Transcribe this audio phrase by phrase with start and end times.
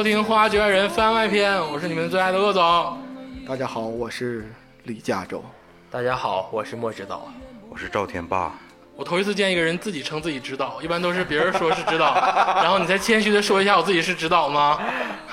[0.00, 2.98] 收听《花局爱人》番外篇，我是你们最爱的鄂总。
[3.46, 4.50] 大家好，我是
[4.84, 5.44] 李嘉洲。
[5.90, 7.30] 大家好，我是莫指导。
[7.68, 8.50] 我是赵天霸，
[8.96, 12.14] 我头一次见一个人自己称自己指导，一般都是别人说是指导，
[12.62, 14.80] 然后你再谦虚的说一下我自己是指导吗？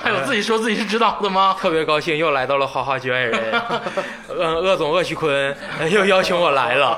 [0.08, 1.54] 还有自己说自己是指导的吗？
[1.60, 3.62] 特别高兴又来到了花花局外人，
[4.30, 5.54] 嗯，鄂总鄂旭坤
[5.90, 6.98] 又邀请我来了。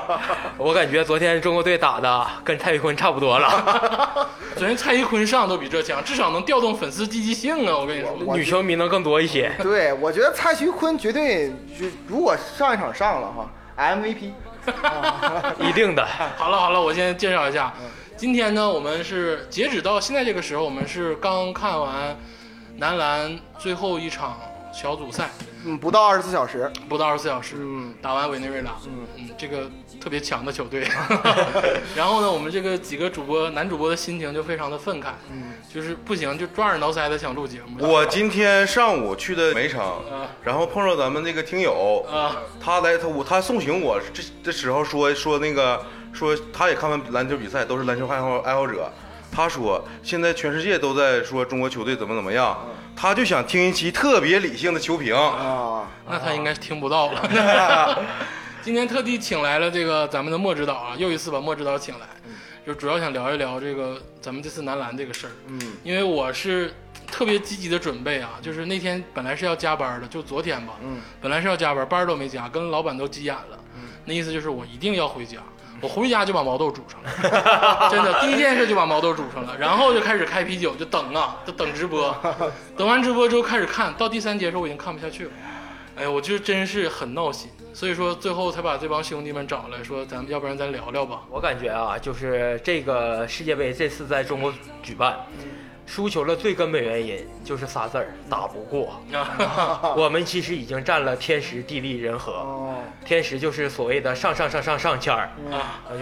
[0.56, 7.76] 我感觉昨天中国队打的跟蔡徐坤差不多了， 昨天蔡徐坤上都比这强，至少能调动粉丝积极性啊！
[7.76, 9.50] 我跟你说，女球迷能更多一些。
[9.60, 14.30] 对，我觉得蔡徐坤绝对就如果上一场上了哈，MVP。
[15.58, 16.06] 一定的。
[16.38, 17.72] 好了好了，我先介绍一下，
[18.16, 22.16] 今天呢，我们是截止到现在这个时候，我们是刚看完
[22.80, 24.40] 男篮最后一场
[24.72, 25.28] 小组赛，
[25.66, 26.72] 嗯，不到二十四小时。
[26.88, 27.92] 不到二十四小时，嗯。
[28.00, 29.06] 打完委内瑞拉，嗯。
[29.18, 30.88] 嗯，这个特别强的球队。
[31.94, 37.86] 然后呢，我们这个几个主播男主播的心情就非常的愤慨，嗯，就是不行，就抓耳挠腮的想录节目。
[37.86, 45.84] 我今天上午去的梅场啊，然后碰到咱们那个听友，啊，他来他我他送行我这这时候说说那个
[46.14, 48.90] 说他也看完篮球比赛，都是篮球爱好爱好者。
[49.32, 52.58] 他说现在全世界都在说中国球队怎么怎么样，
[52.96, 55.14] 他就想听一期特别理性的球评。
[55.14, 58.04] 啊，那他应该是听不到了。
[58.62, 62.06] 今天特地请来了这个咱们的莫指导啊，又一次把莫指导请来，
[62.66, 65.30] 就主要想聊一聊这个咱们这次男篮这个事儿。
[65.46, 66.74] 嗯，因为我是
[67.10, 73.58] 特别积极的准备啊，就是那天本来是要加班的，就昨天吧，嗯，本来是要加班，班儿都没加，跟老板都急眼了，
[74.04, 75.38] 那意思就是我一定要回家，
[75.80, 82.14] 我回家就把毛豆煮上了，真的，第一件事就把毛豆煮上了，然后就开始开啤酒，就等啊，就等直播，
[82.76, 85.30] 等完直播之后开始看到第三节的时候我已经看不下去了，
[85.96, 94.52] 哎呀，我就真是很闹心，所以说最后才把这帮兄弟们找来说，咱们要不然咱聊聊吧，我感觉啊，就是这个世界杯这次在中国
[94.82, 95.16] 举办，
[95.90, 99.02] 输球的最根本原因就是仨字儿：打不过。
[99.12, 102.30] 啊，我们其实已经占了天时地利人和。
[102.30, 105.28] 哦，天时就是所谓的上上上上上签儿。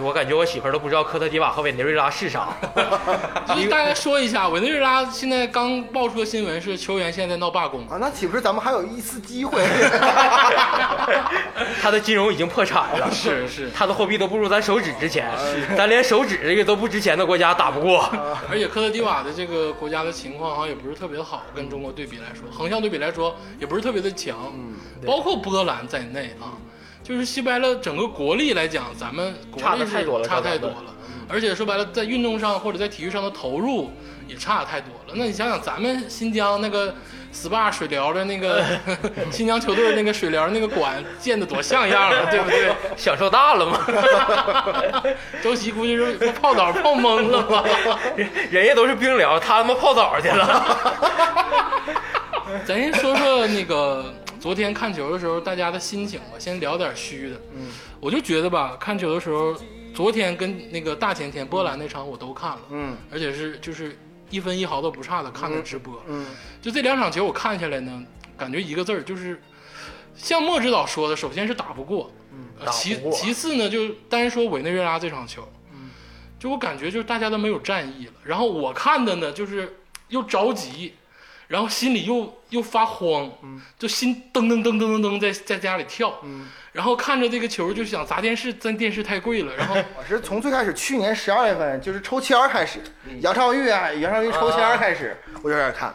[0.02, 2.48] 我感觉我媳妇儿都不知道科特迪瓦和委内瑞拉是啥。
[3.48, 7.88] 就是大家说一下，委内瑞拉现在刚爆出的新闻是球员现在在闹罢工。
[7.88, 9.64] 啊，那岂不是咱们还有一丝机会？
[11.80, 15.30] 他的金融已经破产了，是是，他的货币都不如咱手指值钱，
[15.78, 18.06] 咱连手指这个都不值钱的国家打不过。
[18.50, 24.74] 而且科特迪瓦的这个国家的情况好像也不是特别好，跟中国对比来说，横向对比来说也不是特别的强，嗯，
[25.06, 26.58] 包括波兰在内啊，
[27.02, 30.94] 就是西白了整个国力来讲，咱们国差力是得太多了差太多了，
[31.28, 33.90] 而且说白了，在运动上或者在体育上的投入
[34.26, 35.14] 也差太多了。
[35.14, 36.94] 那你想想，咱们新疆那个
[37.32, 38.64] SPA 水疗的那个
[39.30, 42.72] 新疆球队那个水疗那个馆建的多像样啊，对不对？
[42.96, 43.86] 享受大了吗？
[45.42, 47.64] 周琦估计是泡澡泡懵了吧？
[48.16, 51.54] 人人家都是冰疗，他他妈泡澡去了。
[52.64, 57.36] 咱先说说那个昨天看球的时候大家的心情吧，先聊点虚的。
[57.54, 57.66] 嗯，
[58.00, 59.54] 我就觉得吧，看球的时候，
[59.98, 62.96] 昨天跟那个大前天波兰那场我都看了，嗯。
[63.10, 63.98] 而且是就是
[64.30, 66.00] 一分一毫都不差的看的直播。
[66.06, 66.24] 嗯
[66.62, 68.00] 就这两场球我看下来呢，
[68.36, 69.42] 感觉一个字儿就是，
[70.14, 73.10] 像莫指导说的，首先是打不过，嗯其过。
[73.10, 75.48] 其次呢，就单说委内瑞拉这场球，
[76.38, 78.12] 就我感觉就是大家都没有战意了。
[78.22, 79.80] 然后我看的呢，就是
[80.10, 80.94] 又着急，
[81.48, 83.28] 然后心里又又发慌，
[83.76, 92.78] 就心噔噔噔噔噔噔在在家里跳，嗯，然后看着这个球就想砸电视，咱电视太贵了，然后 我是从最开始去年十二月份就是抽签儿开始，
[93.20, 95.94] 杨超越啊，杨超越抽签儿开始，我就开始看。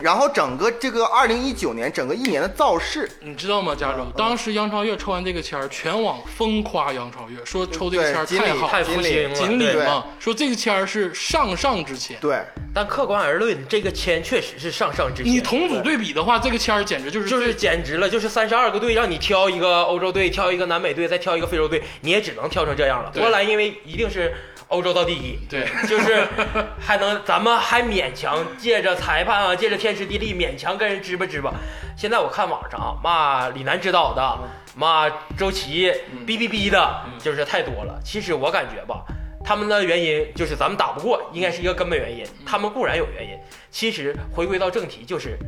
[0.00, 4.06] 然后整个这个二零一九年整个一年的造势，你知道吗，加州？
[4.16, 12.16] 当时杨超越抽完这个签儿，全网疯夸杨超越，说抽这个签儿太好，太福星了，锦鲤嘛，说这个签儿是上上之签。
[12.20, 12.40] 对，
[12.72, 15.32] 但客观而论，这个签确实是上上之签。
[15.32, 23.10] 你同组对比的话，这个签儿简直就是就是简直了，就是三十二个队让你挑一个欧洲队，挑一个南美队，再挑一个非洲队，你也只能挑成这样了。
[23.12, 24.32] 对波兰因为一定是
[24.68, 26.26] 欧洲到第一，对，就是
[26.78, 31.54] 还能咱们还勉强借着裁判啊，借着天时地利勉强跟人支吧支吧。
[31.96, 34.38] 现在我看网上啊骂李楠指导的，
[34.76, 35.90] 骂周琦，
[36.26, 37.98] 哔哔哔的，就是太多了。
[38.04, 39.02] 其实我感觉吧。
[39.44, 42.26] 他们的原因就是咱们打不过，应该是一个根本原因。
[42.44, 43.38] 他们固然有原因，
[43.70, 45.38] 其实回归到正题，就是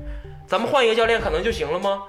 [0.46, 2.04] 咱们换一个教练可能就行了吗？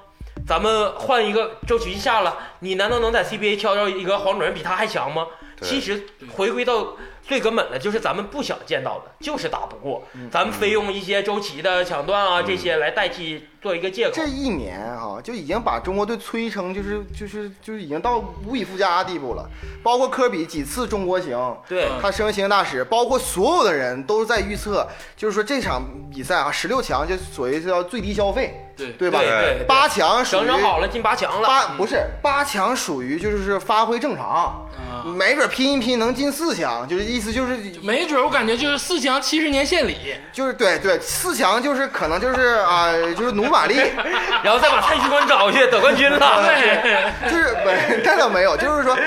[0.47, 5.27] 咱们换一个周琦下了，你难道能在 CBA 挑着一个黄种人比他还强吗？
[5.61, 6.97] 其实回归到
[7.31, 14.11] 最根本的就是咱们不想见到的，就是打不过，咱们非用一些周琦的抢断啊这些来代替做一个借口。
[14.13, 19.49] 这一年啊，就已经把中国队吹成就是就是就是已经到无以复加的地步了。
[19.81, 24.85] 包括科比几次中国行，对他身为行政大使，包括所有的人都在预测，
[25.15, 25.81] 就是说这场
[26.13, 29.19] 比赛啊，十六强就所谓叫最低消费，对对吧？
[29.19, 39.95] 对对对八强属于整整好了进八强了，八不是八强属于就是发挥正常，啊没准拼一拼能进四强，就是意思就是没准儿我感觉就是四强七十年献礼，
[40.33, 43.75] 就是对对四强就是可能就是啊、就是努马力，
[44.43, 46.43] 然后再把蔡徐坤找去得冠军了。
[46.43, 48.97] 对，就是不是那倒没有，就是说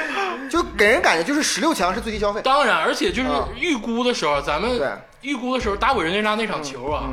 [0.49, 4.81] 就给人感觉就是十六强是最低消费，当然，而且就是啊预估的时候，咱们
[5.21, 7.11] 预估的时候打委内瑞拉那场球啊，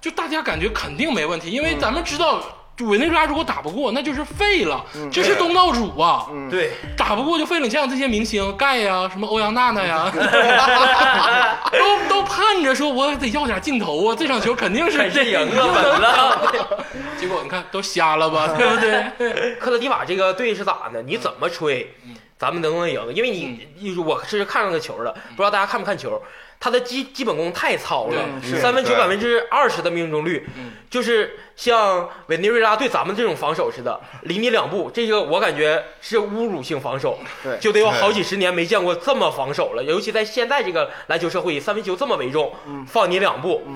[0.00, 2.42] 就大家感觉肯定没问题，因为咱们知道。
[2.76, 6.26] 就委内瑞拉如果打不过，那就是废了，这是东道主啊！
[6.50, 7.64] 对，打不过就废了。
[7.66, 10.10] 你像这些明星盖呀、什么欧阳娜娜呀，
[11.70, 14.16] 都都盼着说，我得要点镜头啊！
[14.18, 16.84] 这场球肯定是 这赢了 稳了。
[17.18, 19.54] 结果你看都瞎了吧，对不对？
[19.60, 21.02] 克罗地瓦这个队是咋的？
[21.02, 21.94] 你怎么吹，
[22.38, 23.00] 咱们能不能赢？
[23.14, 26.20] 因为你，你我是看上个球了，不知道大家看不看球？
[26.62, 30.46] 他的基基本功太糙了，是三分球百分之二十的命中率，
[30.88, 42.54] 就是像委内瑞拉对咱们这种防守似的，离你两步，这个我感觉是侮辱性防守，对就得有好几十年没见过这么防守了，尤其在现在这个篮球社会，三分球这么为重，
[42.86, 43.66] 放你两步，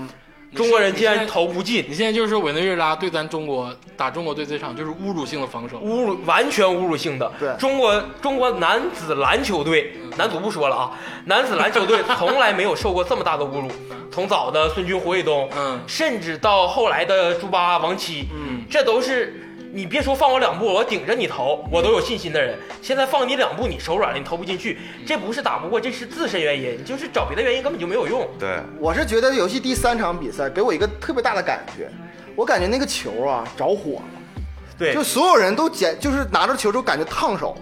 [0.54, 7.30] 中国人竟然投不进，你现在就是说委内瑞拉对咱中国打中国队这场就是侮辱性的防守，侮辱，完全侮辱性的。
[7.38, 10.90] 对中国中国男子篮球队，男足不说了啊，
[11.24, 13.70] 男子篮球队从来没有受过这么大的侮辱。
[14.10, 19.42] 从早的孙军、胡卫东，嗯甚至到后来的朱巴、王七，嗯，这都是。
[19.76, 22.58] 你别说放我两步，我顶着你投，我都有信心的人。
[22.80, 28.26] 现在放你两步，你手软了，你投不进去，这不是打不过，这是自身原因，你就是找别的原因根本就没有用。
[28.38, 31.90] 对，我是觉得游戏第三场比赛给我一个特别大的感觉，
[32.34, 34.42] 我感觉那个球啊着火了，
[34.78, 37.54] 对就所有人都捡，就是拿着球之后感觉烫手。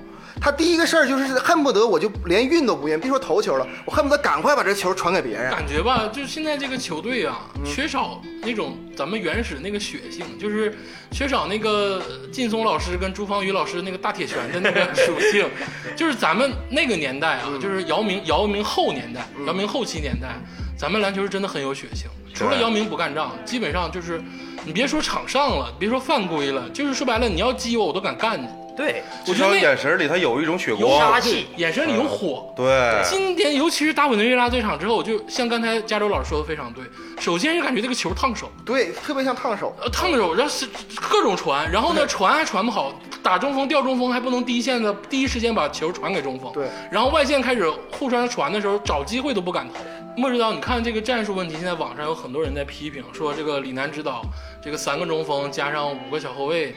[0.45, 5.51] 他第一个事儿就是恨不得我就连运都不运，别说投球了，我恨不得赶快把这球传给别人。
[5.51, 10.77] 感觉吧，就是现在这个球队啊，缺少那种咱们原始那个血性，就是
[11.11, 15.49] 缺少那个劲松老师跟朱芳雨老师那个大铁拳的那个 属性，
[15.97, 20.29] 就是咱们那个年代啊，就是姚明姚明后年代，姚明后期年代，
[20.77, 22.07] 咱们篮球是真的很有血性。
[22.35, 24.23] 除了姚明不干仗，基本上就是
[24.67, 28.47] 你别说场上了，别说犯规了，就是说白了，你要激我，我都敢干你。
[28.77, 31.21] 对，至少我觉得那眼神里他有一种血有光杀。
[31.21, 31.47] 气。
[31.57, 36.85] 眼神里有火，对，今天尤其是打委内瑞拉这场之后，就像刚才加州老师说的非常对。
[37.21, 39.75] 首先是感觉这个球烫手，对，特别像烫手。
[39.81, 40.67] 呃，烫手，然后是
[41.01, 42.93] 各种传，然后呢传还传不好，
[43.23, 49.81] 打中锋掉中锋还不能第一线的第一时间把球传给中锋，对，然后外线开始互相传的时候找机会都不敢投。
[50.17, 54.23] 莫指导，你看这个战术问题，现在网上有很多人在批评说这个李楠指导
[54.63, 56.75] 这个三个中锋加上五个小后卫，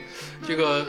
[0.47, 0.83] 这个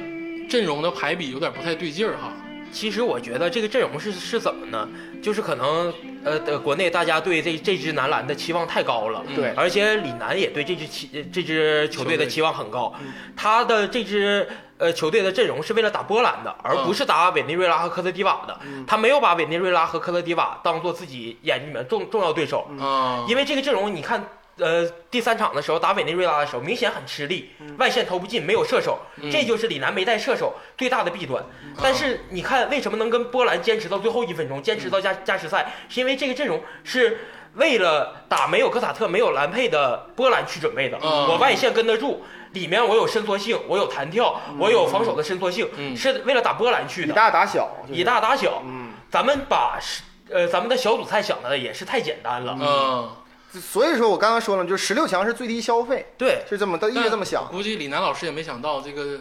[0.48, 2.32] 阵容的排比有点不太对劲儿哈。
[2.70, 4.86] 其实我觉得这个阵容是是怎么呢？
[5.22, 9.54] 就是可能呃的国内大家对这这支男篮的期望太高了，对。
[9.56, 12.94] 而且李楠也对这支期呃这支球队的期望很高，
[13.34, 24.22] 他的这支呃球队的阵容是为了打波兰的，而不是打委内瑞拉和科特迪瓦的，他没有把委内瑞拉和科特迪瓦当做自己眼里面重重要对手，啊，因为这个阵容，你看，
[24.58, 28.98] 呃，第三场的时候打委内瑞拉的时候，明显很吃力，外线投不进，没有射手，
[29.30, 31.44] 这就是李楠没带射手最大的弊端。
[31.82, 37.18] 但是你看，为什么能跟波兰坚持到最后一分钟，坚持到加加时赛，是因为这个阵容是。
[37.54, 42.22] 为了打没有科萨特、没有兰佩的波兰去准备的，嗯我外线跟得住，
[42.52, 47.16] 里面我有伸缩性，我有弹跳，我有防守的伸缩性，嗯是为了打波兰去的以。
[47.16, 52.56] 大打小，就是以大打小，嗯，咱们把是呃咱们的小组赛想的也是太简单了。
[52.60, 53.10] 嗯，
[53.52, 57.46] 所以说我刚刚说了，就是十六强是最低消费，对，是这么他一直这么想。
[57.46, 59.20] 估计李楠老师也没想到这个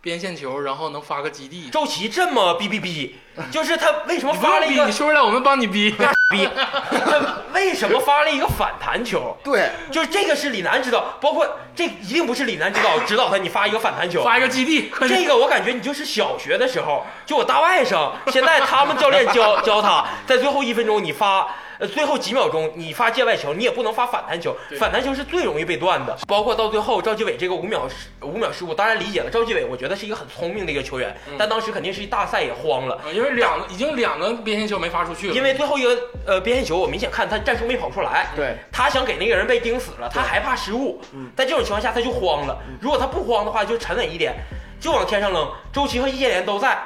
[0.00, 1.70] 边线球，然后能发个基地。
[1.70, 3.16] 周琦这么逼逼逼，
[3.50, 5.90] 就是他为什么发了一个你说出来我们帮你逼。
[6.30, 6.48] 逼？
[6.90, 9.36] 他为什么发了一个反弹球？
[9.44, 14.22] 对，就是这个是李楠指导，包括这一定不是李楠指导指导他，你发一个反弹球。
[14.22, 26.16] 发一个基地，这个我感觉你就是小学的时候，就我大外甥，现在他们教练教教他，在最后一分钟你发，呃，最后几秒钟你发界外球，你也不能发反弹球，反弹球是最容易被断的。
[26.26, 32.96] 包括到最后赵继伟这个五秒失五秒失误，当然理解了，赵继伟我觉得是一个很聪明的一个球员，但当时肯定是一大赛也慌了。
[32.96, 41.00] 啊因为两个已经两个边线球没发出去了，因为最后一个呃边线球，我明显看他战术没跑出来，对，他想给那个人被盯死了，他害怕失误，
[41.36, 42.58] 在这种情况下他就慌了。
[42.80, 44.34] 如果他不慌的话，就沉稳一点，
[44.80, 45.48] 就往天上扔。
[45.72, 46.76] 周琦和易建联都在，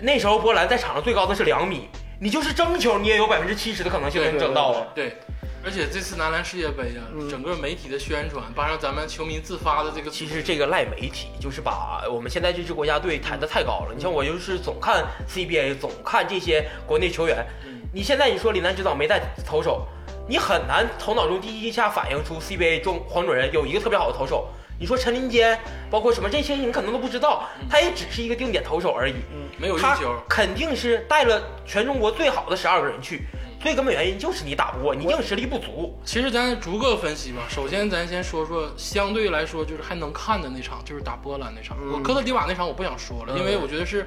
[0.00, 1.88] 那时候波兰在场上最高的是两米，
[2.22, 4.86] 你就是争球，你也有百分之七十的可能性能争到啊。
[4.94, 5.16] 对，
[5.64, 13.92] 而且这次男篮世界杯啊，嗯整个媒体的宣传，加上咱们球迷自发的这个，其实这个赖媒体，就是把我们现在这支国家队抬得太高了。
[13.92, 17.44] 你像我就是总看 CBA，总看这些国内球员。
[17.92, 19.84] 你现在你说李楠指导没带投手，
[20.28, 24.46] 你很难头脑中第一下反映出 CBA 中黄种人有一个特别好的投手。
[24.82, 25.56] 你说陈林坚，
[25.88, 29.14] 包括什么这些你可能都不知道，他也只是一个定点投手而已。
[29.32, 30.20] 嗯没有一球。
[30.28, 33.22] 肯定是带了全中国最好的十二个人去，
[33.62, 35.96] 最根本原因就是你打不过，你硬实力不足。
[36.04, 37.42] 其实咱逐个分析吧。
[37.48, 41.76] 首先，咱先说说相对来说就是还能看的那场，就是打波兰那场。
[41.92, 44.02] 我科特迪瓦那场我不想说了，因为我觉得是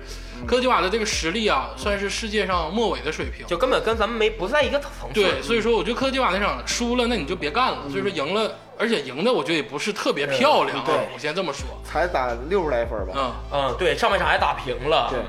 [0.46, 3.48] 科特迪瓦的这个实力啊，算是世界上末尾的水平。
[3.48, 5.14] 就根本跟咱们没不在一个层次。
[5.14, 7.90] 对，所以说我觉得科特迪瓦那场输了，那你就别干了。
[7.90, 10.96] 所以说赢了，而且赢的我觉得也不是特别漂亮啊对。
[11.14, 11.66] 我先这么说。
[11.86, 13.14] 才打六十来分吧。
[13.16, 15.08] 嗯，嗯，对，上半场还打平了。
[15.10, 15.20] 对，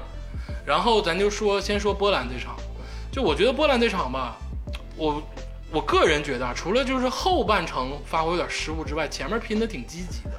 [0.66, 2.56] 然后咱就说，先说波兰这场，
[3.16, 4.37] 就我觉得波兰这场吧，
[4.94, 5.23] 我
[5.73, 10.32] 我个人觉得啊，除了就是后半程发挥有点失误之外，前面拼的挺积极的。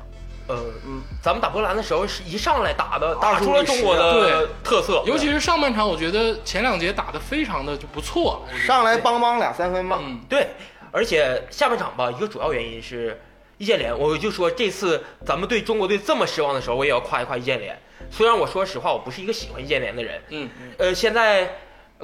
[0.49, 8.45] 呃，嗯咱们打波兰的时候是一上来打的，打出了中国的特色，尤其是上半场，我觉得前两节打的非常的就不错。
[8.63, 9.97] 上来邦邦俩三分吧。
[9.99, 10.49] 嗯，对，
[10.91, 13.19] 而且下半场吧，一个主要原因是
[13.57, 17.75] 易建联，我就说这次咱们对中国队这么失望的时候，我也要夸一夸易建联。
[18.11, 21.49] 虽然我说实话，我不是一个喜欢易建联的人，嗯，呃，现在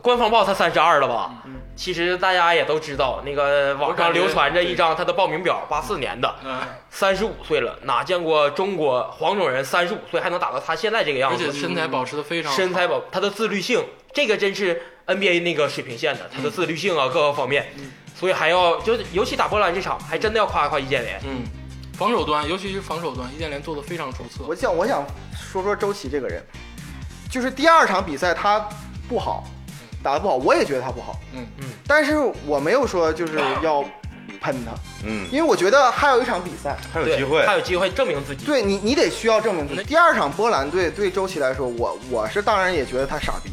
[0.02, 1.44] 官方报他三十二了吧？
[1.76, 6.60] 其实大家也都知道，那个网上流传着一张他的报名表，八四年的，嗯，
[6.90, 11.60] 三十五岁了，哪见过中国黄种人三十五岁还能打到他现在这个样而且子？
[11.60, 13.84] 身材保持的非常好身材保他的自律性，
[14.14, 17.68] 这个真是 NBA 那个水平线的，他的自律性啊各个方面，
[18.16, 21.20] 所以还要就是尤其打波兰这场，还真的要夸一夸易建联。
[21.26, 21.44] 嗯，
[21.98, 24.44] 防守端，尤其是防守端，易建联做的非常出色。
[24.48, 25.04] 我想，我想
[25.36, 26.44] 说说周琦这个人，
[27.32, 28.68] 就是第二场比赛他
[29.10, 29.44] 不好，
[30.04, 33.82] 打得不好，我也觉得他不好，嗯嗯，但是我没有说就是要
[34.42, 34.72] 喷他，
[35.06, 37.54] 嗯，因为我觉得还有一场比赛，还有机会还。
[37.54, 38.46] 有机会证明自己。
[38.46, 39.84] 对你，你得需要证明自己。
[39.84, 43.52] 第二场波兰队对周琦来说，我我是当然也觉得他傻逼，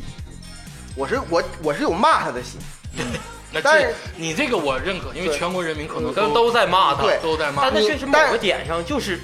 [0.97, 2.61] 我是我我是有骂他的心，
[3.52, 7.73] 那但是你这个我认可，因为全国人民可能都都在骂他，对都在骂但。
[7.73, 9.21] 他你确实某但个点上就是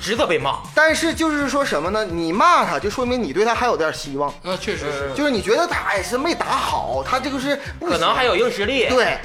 [0.00, 0.58] 值得被骂。
[0.74, 2.04] 但是就是说什么呢？
[2.04, 8.88] 你骂他，就说明你对他还有点希望，那确实是，就是你觉得他也是没打好，他这个是不可能还有硬实力。
[8.88, 9.18] 对。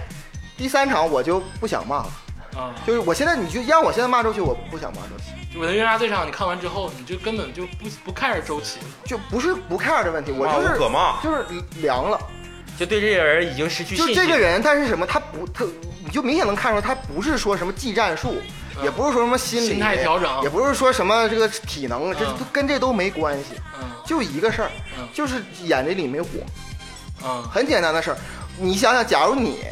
[0.57, 2.07] 第三场我就不想骂了，
[2.55, 5.59] 啊，就是我现在你就让我现在骂周琦，我不想骂周琦。
[5.59, 8.85] 委内瑞拉这场你看完之后，你就根本就不不 care 周琦了。
[9.05, 11.45] 就不是不 care 的问题，我骂就是可骂就是
[11.81, 12.19] 凉了。
[12.77, 14.23] 就对这个人已经失去就信心。
[14.23, 15.05] 这个人，他是什么？
[15.05, 15.65] 他不，他
[16.03, 18.35] 你就明显能看出来，他不是说什么技战术，
[18.83, 23.55] 也不是说什么心理心态调整也不是说什么这个体能，这嗯跟这都没关系。
[23.79, 26.27] 嗯就一个事儿嗯，就是眼睛里没火，
[27.23, 28.17] 嗯很简单的事儿。
[28.57, 29.63] 你想想，假如你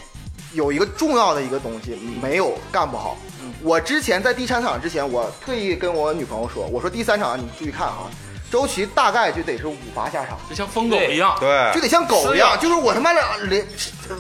[0.53, 8.10] 有一个重要的一个东西没有干不好，嗯我之前在第三场之前，我特意跟我女朋友说，我说第三场你注意看啊，
[8.53, 10.38] 周琦大概就得是五罚下场。
[10.48, 11.36] 就像疯狗一样。
[11.39, 13.67] 对就，得像狗一样，就是我他妈的连，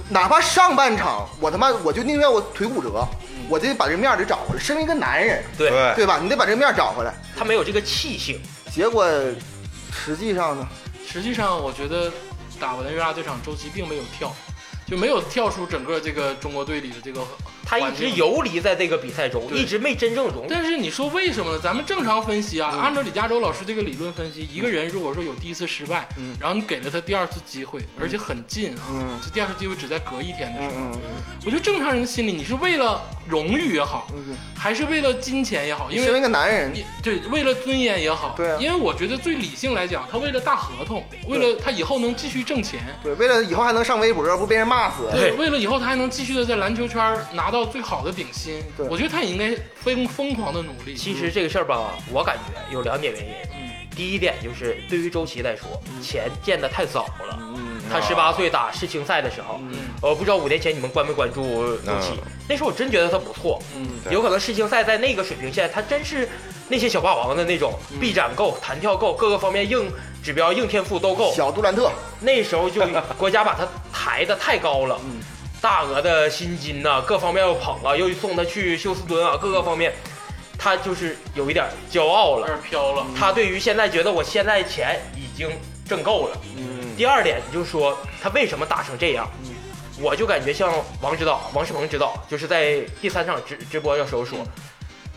[0.09, 3.07] 哪怕上半场我他妈我就宁愿我腿骨折，
[3.47, 4.59] 我得把这面儿得找回来。
[4.59, 6.17] 身为一个男人，对对对吧？
[6.19, 7.13] 你得把这面儿找回来。
[7.37, 8.41] 他没有这个气性。
[8.71, 9.07] 结果
[9.91, 10.67] 实际上呢，
[11.07, 12.11] 实际上，我觉得
[12.59, 14.33] 打委内瑞拉这场，周琦并没有跳，
[14.87, 17.21] 就没有跳出整个这个中国队里的这个
[17.65, 20.45] 他一直游离在这个比赛中，一直没真正融入。
[20.49, 21.59] 但是你说为什么呢？
[21.61, 30.99] 咱们正常分析嗯啊，按照李嘉洲老师这个理论分析，一个人如果说有第一次失败，嗯然后你给了他第二次机会，而且很近啊，嗯这第二次机会只在隔一天的时候，嗯
[31.45, 42.81] 我觉得正常人的心理，你是为了荣誉也好，嗯，还是为了金钱也好，因身为为一个男人，对为了尊严也好，对啊因为我觉得最理性来讲，他为了大合同，为了他以后能继续挣钱。
[43.01, 45.09] 对，为了以后还能上微博，不被人骂死。
[45.11, 50.95] 对，为了以后他还能继续的在篮球圈拿到最好的顶薪对，我觉得他也应该疯疯狂的努力。
[50.95, 53.33] 其实这个事儿吧，我感觉有两点原因。
[53.55, 53.69] 嗯。
[53.95, 57.37] 第一点就是对于周琦来说，钱见得太早了。
[57.55, 59.77] 嗯，他十八岁打世青赛的时候，嗯。
[60.01, 61.43] 我不知道五年前你们关没关注
[61.77, 62.13] 周琦。
[62.13, 63.61] 嗯，那时候我真觉得他不错。
[63.75, 66.27] 嗯有可能世青赛在那个水平线，他真是
[66.67, 67.99] 那些小霸王的那种，嗯。
[67.99, 69.91] 臂展够、弹跳够，各个方面硬
[70.23, 71.31] 指标、硬天赋都够。
[71.35, 72.81] 小杜兰特，那时候就
[73.15, 75.21] 国家把他抬得太高了，嗯
[75.63, 79.93] 大额的薪金呐、各方面又捧啊，又送他去休斯敦啊，各个方面，
[80.59, 82.41] 他就是有一点骄傲了。
[82.41, 83.05] 有点飘了。
[83.17, 85.49] 他对于现在觉得我现在钱已经
[85.87, 86.37] 挣够了。
[86.57, 86.93] 嗯。
[86.97, 89.25] 第二点你就是说他为什么打成这样，
[90.01, 90.69] 我就感觉像
[91.01, 94.39] 王指导、王世鹏指导，就是在第三场直直播的时候说，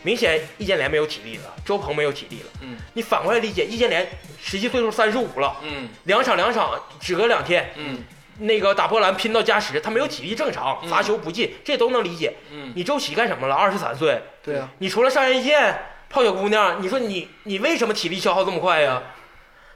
[0.04, 2.46] 明显易建联没有体力了，周鹏没有体力了。
[2.60, 2.76] 嗯。
[2.94, 4.08] 你反过来理解，易建联
[4.40, 5.88] 实际岁数三十五了，嗯。
[6.04, 7.98] 两场两场只隔两天，嗯
[8.38, 12.34] 那个打波兰拼到加时，他没有体力正常，罚球不进，这都能理解。
[12.52, 13.54] 嗯你周琦干什么了？
[13.54, 15.78] 二十三岁，对啊，你除了上院线
[16.10, 19.02] 泡小姑娘，你说你你为什么体力消耗这么快呀？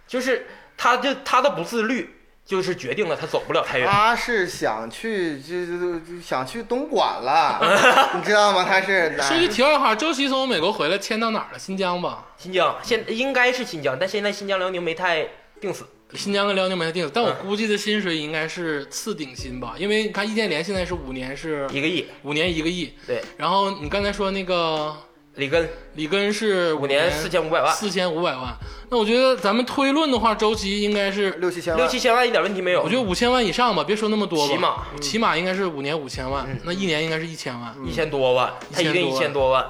[0.07, 3.89] 就是他就他的不自律，就是决定了他走不了太远。
[3.89, 7.61] 他是想去就就就想去东莞了，
[8.15, 8.67] 你知道吗？
[8.69, 11.59] 他是说句题外话，周琦从美国回来迁到哪儿了？
[11.59, 12.27] 新疆吧？
[12.37, 15.27] 新疆现应该是新疆，但现在新疆辽宁没太
[15.61, 15.87] 定死。
[16.15, 24.95] 新疆跟辽宁没定，但我估计的薪水应该是次顶薪吧，因为你看易建联现在是五年是一个亿，五年一个亿，对，然后你刚才说那个
[25.37, 25.69] 里根。
[25.97, 28.57] 里根是五年四千五百万，四千五百万，
[28.91, 32.81] 那我觉得咱们推论的话，周琦应该是，六七千万，六七千万一点问题没有。
[32.81, 34.87] 我觉得五千万以上吧，别说那么多吧，起码。
[35.01, 39.67] 起码应该是五年五千万，那一年应该是一千万，一千多万，他一定一千多万。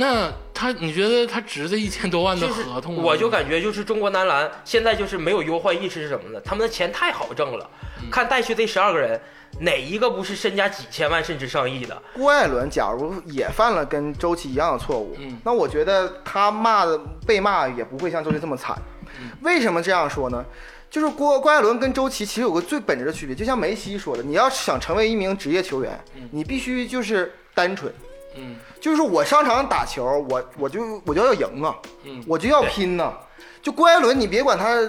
[0.00, 3.02] 那他你觉得他值这一千多万的合同吗？
[3.04, 6.40] 我就感觉就是中国男篮现在就是没有忧患意识是什么呢？
[6.44, 7.68] 他们的钱太好挣了，
[8.00, 9.20] 嗯看带去这十二个人，
[9.58, 12.00] 哪一个不是身家几千万甚至上亿的？
[12.14, 18.80] 郭艾伦假如也犯了跟周琦一样的错误，嗯那我觉得他骂的被骂也不会像周琦这么惨。
[19.20, 20.44] 嗯为什么这样说呢？
[20.88, 25.98] 就是郭郭艾伦跟周琦其实有个最本质的区别，就像梅西说的，你要想成为一名职业球员，
[26.30, 27.92] 你必须就是单纯，
[28.36, 32.22] 嗯就是我上场打球，我我就我就要赢啊，嗯。
[32.26, 33.12] 我就要拼呐、
[33.60, 34.88] 就郭艾伦，你别管他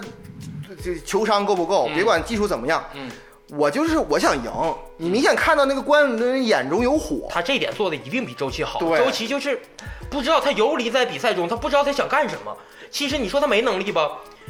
[0.83, 1.95] 这球商够不够，嗯。
[1.95, 3.09] 别管技术怎么样，嗯。
[3.51, 4.51] 我就是我想赢。
[4.97, 8.79] 你明显看到那个郭艾伦眼中有火，他这点做的一定比周琦好。
[8.79, 9.03] 对。
[9.03, 9.59] 周琦就是
[10.09, 12.55] 不知道他游离在比赛中，他不知道他想干什么。
[12.91, 14.09] 其实你说他没能力吧，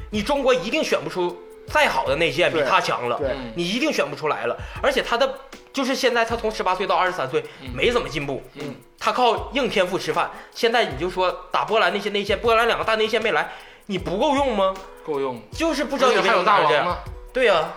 [0.10, 2.68] 你中国一定选不出再好的内线比对。
[2.68, 3.20] 他强了，
[3.56, 4.58] 你一定选不出来了。
[4.82, 5.34] 而且他的
[5.72, 10.32] 就是现在他从十八岁到二十三岁没怎么进步，嗯，他靠硬天赋吃饭。
[10.52, 13.52] 现在你就说打波兰那些内线，波兰两个大内线没来，
[13.86, 14.74] 你不够用吗？
[15.06, 16.44] 够用，就是不知道你还有。
[16.44, 16.98] 大王吗。
[17.32, 17.74] 对呀、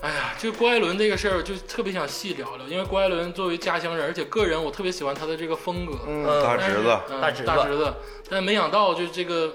[0.00, 7.92] 哎呀，就郭艾伦这个事儿，就特别想细聊聊，因为郭艾伦作为家乡人，而且个人我特别喜欢他的这个风格，嗯，嗯，大侄子，嗯大侄子大侄子，
[8.30, 9.52] 但没想到就这个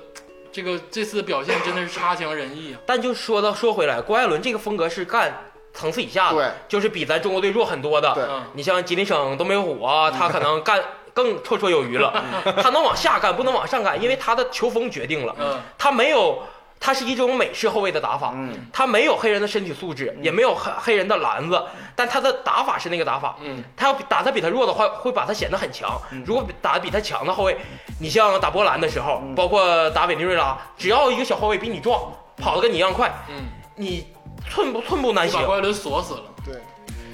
[0.52, 2.80] 这个这次的表现真的是差强人意啊。
[2.86, 5.34] 但就说到说回来，郭艾伦这个风格是干
[5.73, 8.43] 层次以下的，对，就是比咱中国队弱很多的。
[8.53, 10.81] 你像吉林省东北虎啊，他可能干
[11.13, 12.23] 更绰绰有余了。
[12.62, 16.41] 他能往下干，不能往上干，因为他的球风决定了，嗯他没有。
[16.84, 21.63] 他是一种美式后卫的打法，嗯他没有黑人的身体素质，也没有黑黑人的篮子，
[21.95, 23.36] 但他的打法是那个打法。
[23.39, 25.95] 嗯他要打他比他弱的话，会把他显得很强。
[26.25, 27.55] 如果打得比他强的后卫，
[27.99, 32.01] 你像打波兰的时候，包括打委内瑞拉，只要一个小后卫比你壮，
[32.38, 34.07] 跑得跟你一样快，嗯，你
[34.49, 35.34] 寸步寸步难行。
[35.34, 36.23] 就把郭艾伦锁死了。
[36.45, 36.56] 对，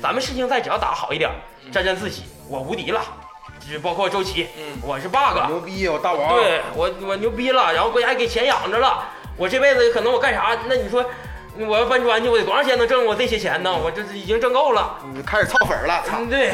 [0.02, 1.30] 咱们世青赛只要打好一点，
[1.72, 3.02] 沾沾自喜，我无敌了。
[3.70, 9.04] 就包括周琦，嗯我是 bug，牛逼，我大王，对我我牛逼了，然后国家还给钱养着了，
[9.36, 10.58] 我这辈子可能我干啥？
[10.70, 11.04] 那你说
[11.66, 13.76] 我要搬砖去，我得多长时间能挣我这些钱呢？
[13.76, 14.98] 我这是已经挣够了。
[15.14, 16.18] 你开始操粉了，操！
[16.20, 16.54] 嗯， 对，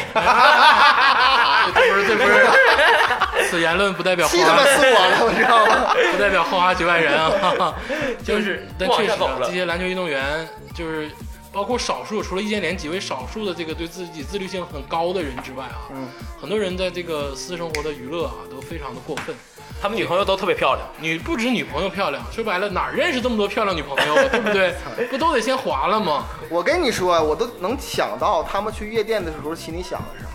[1.66, 2.48] 这不是这不是，
[3.50, 5.94] 此言论不代表气他妈死我了，你知道吗？
[6.14, 7.76] 不代表后花局外人啊。
[8.24, 9.14] 就是但确实
[9.44, 11.10] 这些篮球运动员就是。
[11.54, 16.10] 包括少数，除了易建联几位少数的这个对自己自律性很高的人之外啊，嗯
[16.42, 19.36] 很多人在这个私生活的娱乐啊都非常的过分。
[19.84, 20.88] 他们女朋友都特别漂亮。
[20.98, 24.74] 女不止女朋友漂亮，说白了哪儿认识这么多漂亮女朋友啊， 对不对？
[25.12, 26.24] 不都得先划了吗？
[26.50, 30.30] 我跟你说，我都能想到他们去夜店的时候心里想的是啥。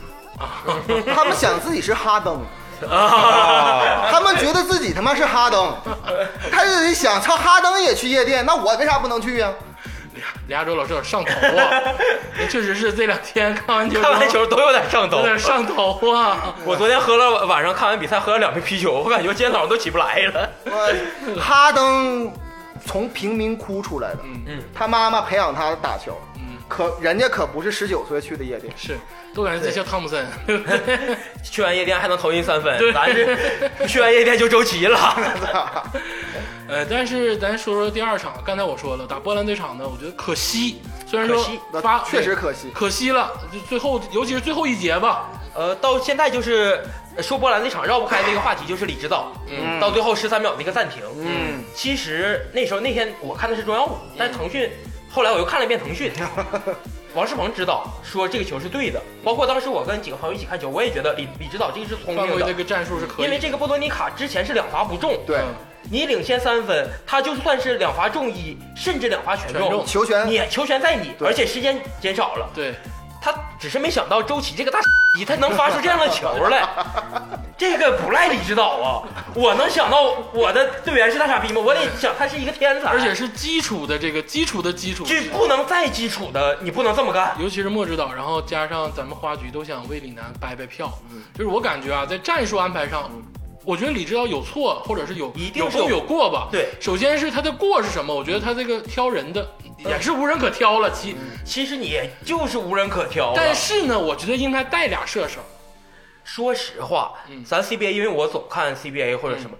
[1.14, 2.42] 他们想自己是哈登，
[2.82, 5.74] 他们觉得自己他妈是哈登，
[6.52, 9.50] 他就得想，操，哈登也去夜店，那我为啥不能去呀？
[10.46, 11.82] 李亚洲老师有点上头啊，
[12.50, 15.22] 确实是这两天看完球，看完球都有点上头有。
[15.24, 16.54] 点上头啊。
[16.64, 20.50] 我昨天喝了晚上看完比赛喝了两瓶啤酒，我感觉今天早上都起不来了。
[21.40, 22.32] 哈登
[22.86, 26.27] 从贫民窟出来的，嗯嗯他妈妈培养他打球，嗯，
[26.68, 28.72] 可人家可不是十九岁去的夜店。
[28.76, 28.96] 是，
[29.34, 31.16] 都感觉自己像汤姆森，对不对？
[31.42, 33.36] 去完夜店还能投进三分对，咱是
[33.88, 34.98] 去完夜店就周琦了。
[36.68, 42.70] 呃，但是咱说说第二场，刚才我说了，打波兰这场呢，我觉得可惜，虽然说可惜发确实可惜。
[42.74, 46.84] 可惜了，就最后尤其是最后一节吧，呃，到现在就是
[47.16, 51.02] 呃说波兰那场绕不开的一个话题，就是李指导，嗯到最后十三秒的一个暂停。
[51.16, 54.70] 嗯，其实那时候那天我看的是中央五，但腾讯
[55.10, 56.12] 后来我又看了一遍腾讯。
[57.14, 65.54] 王世鹏指导说这个球是对的，包括当时我跟几个朋友一起看球，我也觉得李李指导这个是聪明的，犯规这个战术是可以，因为这个波多尼卡之前是两罚不中，对，嗯
[65.90, 69.62] 你领先三分，他就算是两罚中一，甚至两罚全中。
[69.62, 70.28] 全中，球权。
[70.28, 72.46] 你球权在你，而且时间减少了。
[72.54, 72.74] 对，
[73.22, 74.78] 他只是没想到周琦这个大
[75.24, 76.68] 他能发出这样的球来，
[77.56, 79.02] 这个不赖李指导啊！
[79.34, 81.60] 我能想到我的队员是大傻逼吗？
[81.64, 87.34] 我得想他是一个天才，而且是基础的这个基础的基础，这不能再基础的，你不能这么干。
[87.38, 90.92] 尤其是莫指导，然后加上咱们花局都想为李楠掰掰票，
[91.34, 93.10] 就是我感觉啊，在战术安排上，
[93.64, 96.48] 我觉得李指导有错，或者是有一定是有有过吧。
[96.50, 98.14] 对首先是他的过是什么？
[98.14, 99.46] 我觉得他这个挑人的
[99.78, 103.34] 也是无人可挑了，其其实你就是无人可挑了。
[103.36, 105.40] 但是呢，我觉得应该带俩射手。
[106.24, 109.56] 说实话，嗯咱 CBA，因为我总看 CBA 或者什么、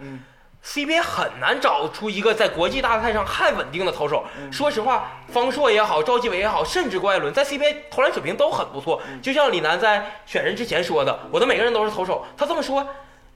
[0.65, 4.25] CBA 很难找出一个在国际大赛上还稳定的投手。
[4.51, 9.01] 说实话，方硕也好，赵继伟也好，甚至郭艾伦在 CBA 投篮水平都很不错。
[9.23, 12.87] 就像李楠在选人之前说的，我的每个人都是投手，他这么说。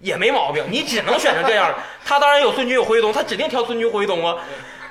[0.01, 1.73] 也没毛病，你只能选成这样。
[2.05, 4.37] 他当然有孙军有霍卫东，他指定挑孙军霍卫东啊，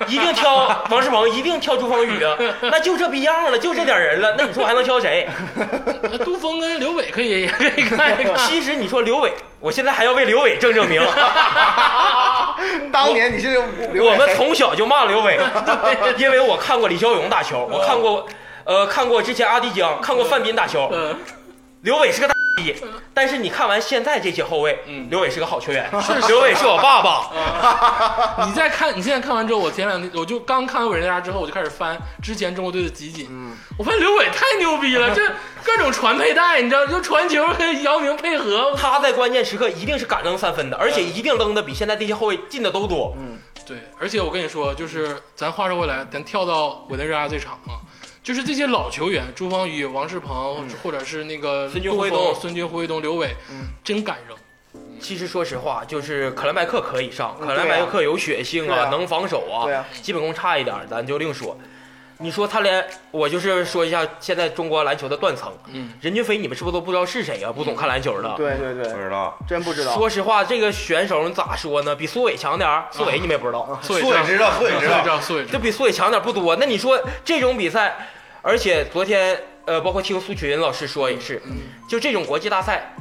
[0.07, 5.27] 一定挑王世鹏，一定挑朱芳雨啊， 那就这逼样了，就这点人了，那你说我还能挑谁？
[6.23, 8.35] 杜峰跟刘伟可以也可以看一看。
[8.37, 11.01] 其实你说刘伟，我现在还要为刘伟正正名。
[12.91, 13.51] 当年你是
[13.93, 15.39] 刘伟我们从小就骂刘伟，
[16.17, 18.27] 因为我看过李霄勇打球，我看过，
[18.65, 20.89] 呃，看过之前阿迪江，看过范斌打球。
[20.93, 21.17] 嗯，
[21.81, 22.75] 刘伟是个大逼，
[23.13, 28.45] 但是你看完现在这些后卫，嗯刘伟是个好球员，是刘伟是我爸爸。
[28.45, 33.27] 你再看，你现在看完之后，我前两天我就刚看完《伟人家》之后，我就开始翻之前中国队的集锦。
[33.29, 35.21] 嗯我发现刘伟太牛逼了， 这
[35.63, 38.75] 各种传配带，你知道，就传球跟姚明配合。
[38.75, 43.15] 他在关键时刻一定是敢扔三分的，而且一定扔的比现在这些后卫进的都多。
[43.65, 47.79] 对，而且我跟你说，就是咱话说回来，咱跳到委内瑞拉这场啊，
[48.23, 53.35] 就是这些老球员，朱芳雨、王仕鹏，或者是那个孙军杜霍卫东孙军、霍卫东、刘伟，
[53.83, 54.37] 真敢扔。
[54.99, 59.85] 其实说实话，就是可兰麦克可以上，嗯可兰麦克有血性啊能防守啊。
[60.03, 61.57] 基本功差一点咱就另说。
[62.21, 68.33] 你说他连我就是说一下现在中国篮球的断层，嗯，任骏飞你们是不是都不知道是谁啊、不懂看篮球的。
[68.37, 69.37] 对对对，不知道。
[69.47, 69.95] 真不知道。
[69.95, 71.95] 说实话，这个选手你咋说呢？
[71.95, 75.59] 比苏伟强点儿，苏伟你们也不知道，苏伟苏伟知道苏伟知道苏伟知道，苏伟知就。
[75.59, 76.55] 比苏伟强点儿不多。
[76.55, 78.07] 那你说这种比赛，
[78.41, 81.41] 而且昨天呃，包括听苏群老师说也是，
[81.89, 82.93] 就这种国际大赛，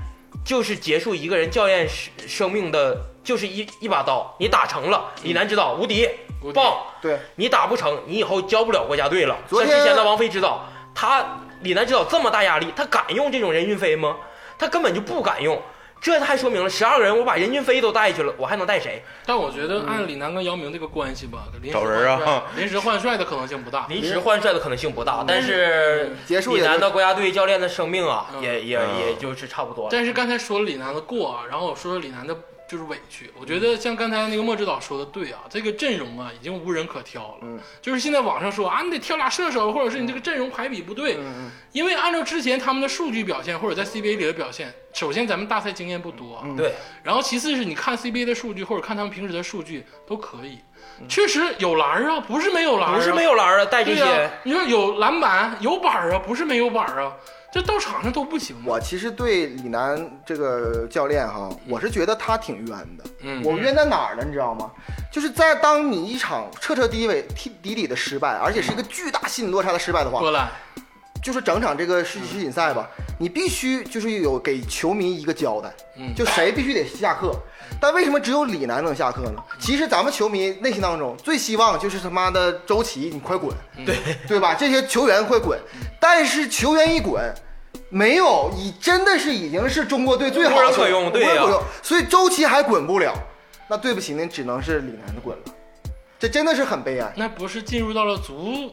[0.45, 6.09] 就是结束一个人教练生生命的，就是一一把刀，你打成了，李楠指导无敌
[6.55, 9.37] 棒，对，你打不成，你以后教不了国家队了。
[9.49, 11.25] 像之前的王菲指导，他
[11.63, 14.17] 李楠指导这么大压力，他敢用这种任骏飞吗？
[14.59, 15.61] 他根本就不敢用。
[16.03, 19.03] 这还说明了十二个人，我把任骏飞都带去了，我还能带谁？
[19.27, 23.85] 但我觉得按李楠跟姚明这个关系吧，临时找人啊换帅临时换帅的可能性不大。
[23.87, 29.91] 临时换帅的可能性不大，但是李楠的国家队教练的生命啊，嗯也也嗯也就是差不多了。
[29.93, 32.35] 但是刚才说了李楠的过啊，然后我说说李楠的
[32.71, 33.29] 就是委屈。
[33.41, 37.39] 我觉得像刚才那个莫指导说的对啊，这个阵容啊已经无人可挑了。
[37.43, 41.17] 嗯，就是现在网上说啊，你得挑俩射手，或者是你这个阵容排比不对。
[41.19, 46.73] 嗯因为按照之前他们的数据表现，或者在 CBA 里的表现，首先咱们大赛经验不多，嗯对，
[47.05, 50.59] 然后其次是你看 CBA 的数据或者看他们平时的数据都可以，
[51.01, 54.31] 嗯确实有篮儿啊，不是没有篮儿、啊，不是没有篮儿啊，带这对呀、些。
[54.43, 57.13] 你说有篮板有板儿啊，不是没有板儿啊，
[57.53, 58.63] 这到场上都不行啊。
[58.65, 63.05] 我其实对李楠这个教练哈，我是觉得他挺冤的。
[63.23, 64.23] 嗯我冤在哪儿呢？
[64.25, 64.71] 你知道吗？
[65.11, 70.49] 就是在当你一场彻彻底底底底的失败，而且是一个巨大心理落差的失败的话，波兰，
[71.23, 77.35] 就是整场这个世世锦赛吧，你必须就是有给球迷一个交代，嗯就谁必须得下课。
[77.81, 79.43] 但为什么只有李楠能下课呢？
[79.71, 83.55] 其实咱们球迷内心当中最希望就是他妈的周琦，你快滚，
[83.87, 83.95] 对
[84.27, 84.53] 对吧？
[84.53, 85.57] 这些球员快滚。
[86.01, 87.33] 但是球员一滚，
[87.89, 91.45] 没有，已真的是已经是中国队最好的无人可用对呀
[91.85, 93.15] 所以周琦还滚不了，
[93.69, 95.55] 那对不起，那只能是李楠的滚了。
[96.19, 97.13] 这真的是很悲哀。
[97.15, 98.73] 那不是进入到了足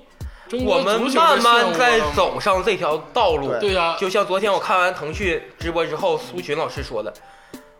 [0.49, 3.53] 中国我们足球的慢慢在走上这条道路。
[3.59, 7.13] 对呀、就像昨天我看完腾讯直播之后，苏群老师说的，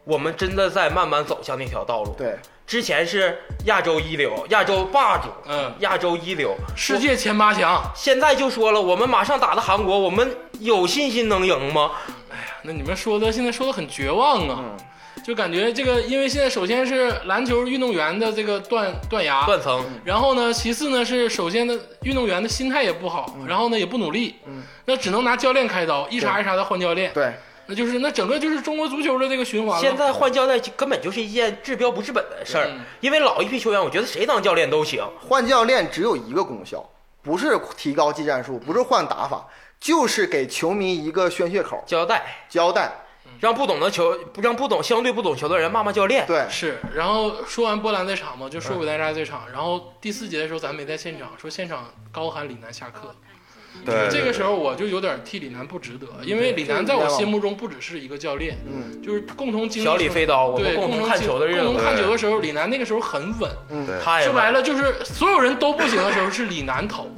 [0.03, 5.73] 我们真的在慢慢走向那条道路。，对，之前是亚洲一流、亚洲霸主，嗯。
[5.79, 7.81] 亚洲一流，世界前八强。
[7.95, 11.91] 现在就说了，我们马上打的韩国，我们有信心能赢吗？
[12.29, 14.77] 哎呀那你们说的现在说的很绝望啊，嗯。
[15.23, 24.61] 就感觉这个，因为现在首先是篮球运动员的这个断断崖，断层，然后呢，其次呢是首先的运动员的心态也不好，然后呢也不努力，嗯。
[24.85, 27.33] 那只能拿教练开刀，一茬一茬的换教练，对，
[27.67, 29.79] 那就是那整个就是中国足球的这个循环。
[29.79, 32.79] 现在换教练根本就是一件治标不治本的事儿嗯。
[32.99, 35.05] 因为老一批球员，我觉得谁当教练都行。
[35.19, 36.89] 换教练只有一个功效，
[37.21, 39.47] 不是提高技战术，不是换打法，
[39.79, 43.03] 就是给球迷一个宣泄口，交代，交代。
[43.39, 46.25] 让不懂的球，让不懂相对不懂球的人骂骂教练。
[46.25, 53.13] 对，是，然后说完波兰这场嘛，就说委内瑞拉这场，然后第四节的时候咱没在现场，说现场高喊李楠下课，
[53.85, 59.01] 对这个时候我就有点替李楠不值得，因为李楠在我心目中不只是一个教练，嗯。
[59.01, 63.49] 就是共同经历小李飞刀，对共同看球的共同看球的时候，李楠那个时候很稳。
[63.69, 63.87] 嗯。
[64.23, 67.09] 说白了就是所有人都不行的时候是李楠投，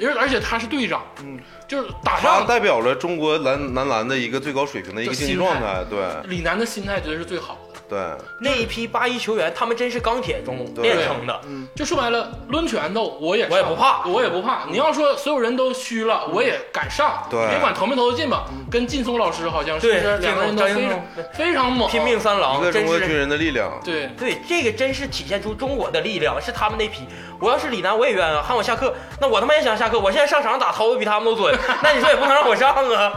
[0.00, 5.98] 而而且他是队长，嗯，就是打他仗代表了中国男男篮的一个最高水平的一个竞技状态，对。
[6.24, 7.67] 李楠的心态绝对是最好的。
[7.88, 7.98] 对，
[8.40, 11.40] 那一批八一球员，他们真是钢铁中对炼成的。
[11.74, 14.64] 就说白了，抡拳头我也我也不怕我也不怕。
[14.70, 18.44] 你要说所有人都虚了，我也敢上，对别管投没投得进吧。
[18.70, 23.80] 跟劲松老师好像是两个人都非常非常猛，拼命三郎，中国军是人的力量。
[23.84, 24.08] 对。
[24.18, 27.06] 对这个真是体现出中国的力量，是他们那批。
[27.40, 29.98] 我要是李楠，我也冤啊，喊我下课，那我他妈也想下课。
[29.98, 33.12] 我现在上场打投的比他们都准， 那你说也不能让我上啊。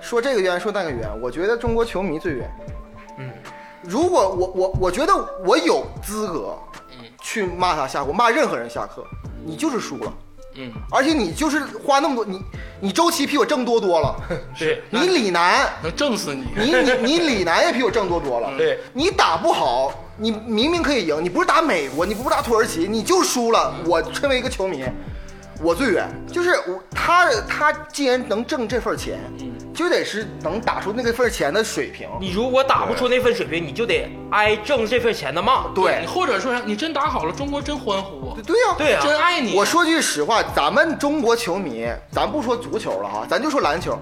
[0.00, 2.48] 说这个冤，说那个冤，我觉得中国球迷最冤。
[3.90, 5.12] 嗯，如果我我我觉得
[5.44, 6.56] 我有资格，
[6.90, 7.04] 嗯。
[7.22, 9.04] 去骂他下课，骂任何人下课，
[9.44, 10.12] 你就是输了，
[10.56, 12.42] 嗯，而且你就是花那么多，你
[12.80, 14.16] 你周琦比我挣多多了，
[14.58, 14.82] 对。
[14.88, 16.46] 你李楠，能挣死你。
[16.56, 23.74] 你你你李楠也比我挣多多了， 对，你打不好，你明明可以赢，你不是打美国，你不是打土耳其，你就输了。
[23.84, 24.82] 我身为一个球迷，
[25.62, 29.18] 我最远，就是我他他既然能挣这份钱，
[29.74, 32.08] 就得是能打出那个份钱的水平。
[32.18, 35.68] 你如果打不出那份水平，你就得挨挣这份钱的骂。
[35.74, 39.54] 对或者说啥，你真打好了，中国真欢呼啊，对呀、对呀，真爱你。
[39.54, 43.98] 我说句实话，咱们中国球迷，咱不说足球了哈，咱就说篮球，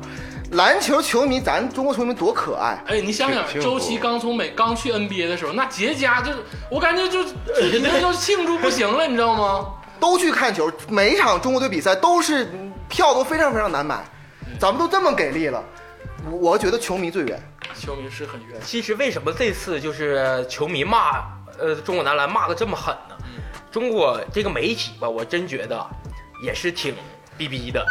[0.52, 2.80] 篮球球迷，咱中国球迷多可爱。
[2.86, 6.38] 哎，你想想，周琦刚从美刚去 NBA 的时候，那结痂就是，
[6.70, 9.66] 我感觉就 就已经要庆祝不行了，你知道吗？
[10.00, 14.04] 都去看球，每一场中国队比赛都是嗯票都非常非常难买，
[14.58, 15.62] 咱们都这么给力了，
[16.30, 17.40] 我我觉得球迷最冤。
[17.74, 18.60] 球迷是很冤。
[18.62, 21.24] 其实为什么这次就是球迷骂
[21.58, 23.16] 呃中国男篮骂的这么狠呢？
[23.70, 25.86] 中国这个媒体吧，我真觉得
[26.42, 26.94] 也是挺
[27.36, 27.84] 逼逼的。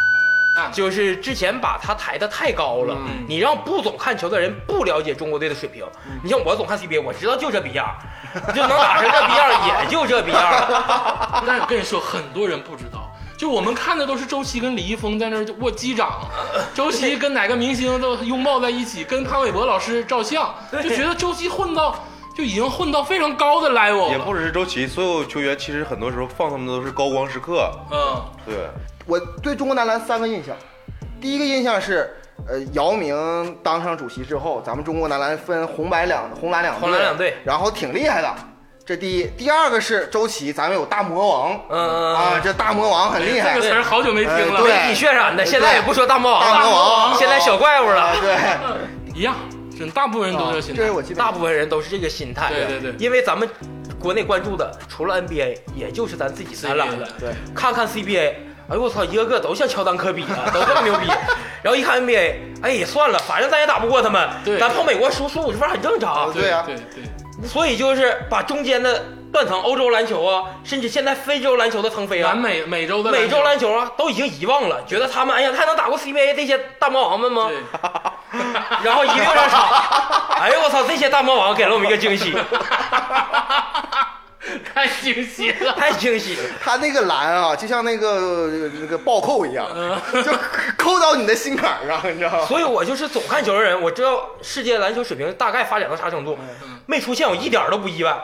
[0.57, 5.85] 啊就是之前把他抬得太高了，嗯你让不总看球的人不了解中国队的水平。
[6.23, 7.87] 你像我总看 CBA，我知道就这逼样，
[8.55, 10.65] 就能打成这逼样，也就这逼样。
[11.45, 16.21] 但是我跟你说，很多人不知道，就我们看的都是周琦跟李易峰在那儿握击掌，
[16.73, 22.03] 周琦跟哪个明星都拥抱在一起，跟潘玮柏老师照相，就觉得周琦混到
[22.37, 24.11] 就已经混到非常高的 level 了。
[24.11, 27.71] 也不只是周琦，所有球员其实很多时候放他们都是高光时刻。
[27.89, 28.55] 嗯，对，
[29.07, 30.55] 我对中国男篮三个印象，
[31.19, 32.15] 第一个印象是，
[32.47, 37.37] 呃，姚明当上主席之后，咱们中国男篮分红白两红蓝两队，红蓝两队。
[37.43, 38.31] 然后挺厉害的，
[38.85, 39.25] 这第一。
[39.35, 43.55] 第二个是周琦，咱们有大魔王，嗯啊，这大魔王很厉害。
[43.55, 44.71] 这个，词儿好久没听对。
[44.71, 47.15] 媒体渲染的，现在也不说大魔王了，大魔王。
[47.15, 48.15] 现在小怪物啊了。
[48.21, 48.37] 对，
[49.19, 49.35] 一样，
[49.77, 50.91] 真大部分人都这心态这是。
[50.91, 52.49] 我记得大部分人都是这个心态。
[52.49, 53.47] 对对对因为咱们
[53.99, 57.07] 国内关注的除了 NBA，也就是咱自己男篮了。
[57.19, 58.33] 对，看看 CBA，
[58.69, 61.07] 哎呦我操，一个个都像乔丹、科比啊，都这么 牛逼。
[61.63, 66.31] 然后一看 NBA，哎也算了，反正咱也打不过他们，对咱碰美国输输五十分很正常。
[66.33, 72.37] 对呀对对，所以就是把中间的断层，欧洲篮球啊，甚至现在非洲篮球的腾飞啊南。
[72.37, 77.49] 美美洲的美洲篮篮球啊，都已经遗忘了，觉得他们哎呀，他还能打过 CBA 这些大魔王们吗？
[77.49, 78.39] 对，
[78.83, 79.69] 然后一溜上场，
[80.39, 82.33] 哎呦我操，这些大魔王给了我们一个惊喜，
[84.73, 85.73] 太惊喜了。
[85.73, 86.43] 太惊喜了。
[86.63, 88.47] 他那个篮啊，就像那个
[88.81, 89.67] 那个暴扣一样，
[90.13, 90.31] 就
[90.77, 92.45] 扣到你的心坎上，你知道吗？
[92.45, 96.37] 所以我就是总看球的人，我知道世界篮球水平大概发展到啥程度，
[96.85, 98.17] 没出现我一点都不意外。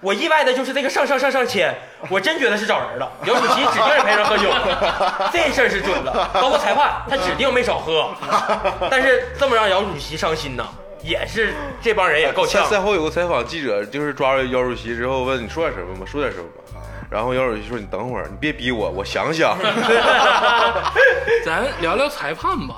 [0.00, 1.74] 我意外的就是这个上上上上签，
[2.08, 3.10] 我真觉得是找人了。
[3.26, 4.48] 姚主席指定是陪人喝酒，
[5.32, 6.10] 这事儿是准的。
[6.32, 8.10] 包括裁判，他指定没少喝。
[8.90, 10.66] 但是这么让姚主席伤心呢，
[11.02, 12.64] 也是这帮人也够呛。
[12.64, 16.06] 赛赛后有个采访记者，就是抓着姚主席之后问你说点什么吗？
[16.06, 16.64] 说点什么吧。
[17.10, 19.58] 然后姚主席说：“你等会儿，你别逼我，我想想。
[21.44, 22.76] 咱聊聊裁判吧，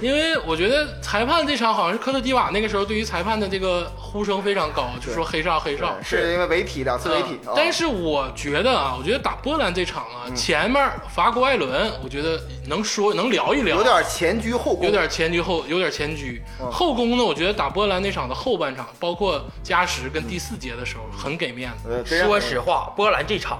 [0.00, 5.96] 因为我觉得裁判这场好像是科特迪瓦那个时候对于裁判的这个呼声非常高，就说黑哨黑哨。
[6.02, 16.42] 是因为违体两次违体但是我觉得啊，我觉得打波兰这场啊，前面罚郭艾伦，我觉得能说能聊一聊，有点前居后攻，有点前居后，有点前居。
[16.70, 22.04] 后攻呢，我觉得打波兰那场的后半场，包括加时跟第四节的时候，很给面子。
[22.04, 23.58] 说实话，波兰这场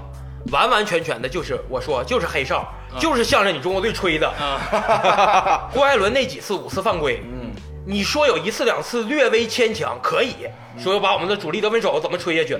[0.50, 2.66] 完完全全的就是我说就是黑哨，
[2.98, 4.28] 就是向着你中国队吹的。
[4.28, 7.50] 啊， 郭艾伦那几次五次犯规，嗯，
[7.87, 10.34] 你说有一次两次略微牵强可以，
[10.78, 12.58] 说要把我们的主力得分手怎么吹下去？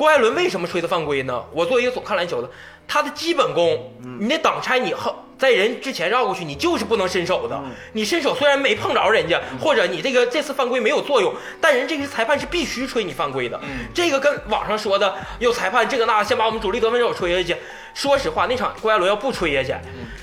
[0.00, 1.44] 郭艾伦为什么吹他犯规呢？
[1.52, 2.48] 我作为一个总看篮球的，
[2.88, 7.60] 他的基本功，你那挡拆你后在人之前绕过去，你就是不能伸手的。
[7.92, 13.60] 你伸手虽然没碰着人家，或者你这个这次犯规没有作用，但人这个裁判是必须吹你犯规的。
[13.92, 17.60] 这个跟网上说的有裁判这个那先把我们主力得分手吹下去。
[17.92, 19.74] 说实话，那场郭艾伦要不吹下去，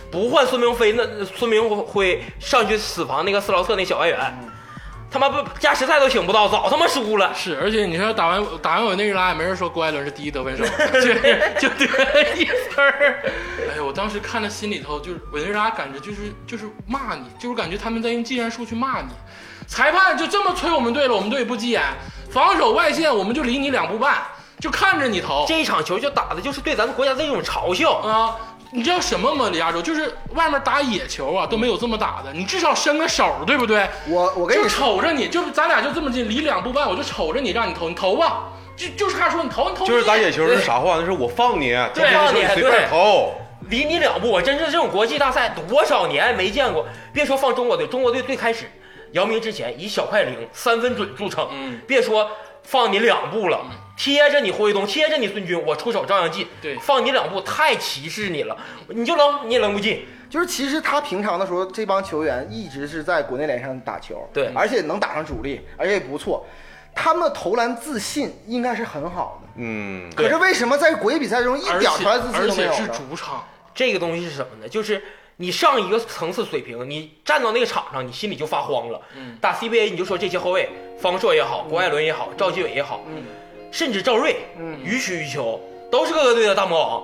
[0.10, 4.18] 不换孙明飞，那孙明辉上去死防那个斯劳特那小外援。
[5.10, 7.34] 他妈不加时赛都请不到，早他妈输了。
[7.34, 10.66] 是，而且你说打完打完委内瑞拉，也没人说郭艾伦是第一得分手，
[11.60, 13.24] 就就得了一分儿。
[13.72, 19.08] 哎呦，我当时看着心里头就是委内瑞拉，感觉就是就是骂你，就是感觉他们在用技战术去骂你。
[19.66, 21.84] 裁判就这么催我们队了，我们队不急眼，
[22.30, 24.18] 防守外线我们就离你两步半，
[24.60, 27.94] 就看着你投这一场球就打的就是对咱们国家的一种嘲笑。
[28.00, 28.36] 啊。
[28.72, 29.50] 你知道什么吗？
[29.52, 33.88] 李亚洲就是外面打野球啊都没有这么打的，你至少伸个手，对不对？
[34.08, 38.50] 我我跟就你说，瞅着你，就是咱俩就这么近，离两步半，我就瞅着你，让你投，你投吧。
[38.76, 39.86] 就就是他说你投，你投。
[39.86, 40.98] 就是打野球是啥话？
[41.00, 43.34] 那是我放你，对放你随便投。
[43.70, 46.86] 离你两步，我真是这种国际大赛多少年没见过。
[47.12, 48.70] 别说放中国队，中国队最开始
[49.14, 52.30] 姚明之前以小快灵三分准著称，嗯别说
[52.64, 53.66] 放你两步了，
[53.98, 56.48] 贴着你霍卫东，贴着你孙军，我出手照样进。
[56.62, 58.56] 对放你两步太歧视你了，
[58.90, 60.06] 你就扔你也扔不进。
[60.30, 66.46] 就是其实他平常的时候，这帮球员一直是在国内联上打球，对而且能打上主力，而且也不错。
[66.94, 72.94] 他们的投篮自信应该是很好的，嗯，可是为什么在国际比赛中一点投篮自信而且是都没有呢？
[73.10, 74.68] 主场，这个东西是什么呢？
[74.68, 75.02] 就是
[75.38, 79.00] 你上一个层次水平，你站到那个场上，你心里就发慌了。
[79.16, 83.24] 嗯打 CBA 你就说这些后卫，方硕也好，郭艾伦也好，赵继伟也好，嗯
[83.72, 85.60] 甚至赵睿，嗯予取予求，
[85.92, 87.04] 都是各个队的大魔王。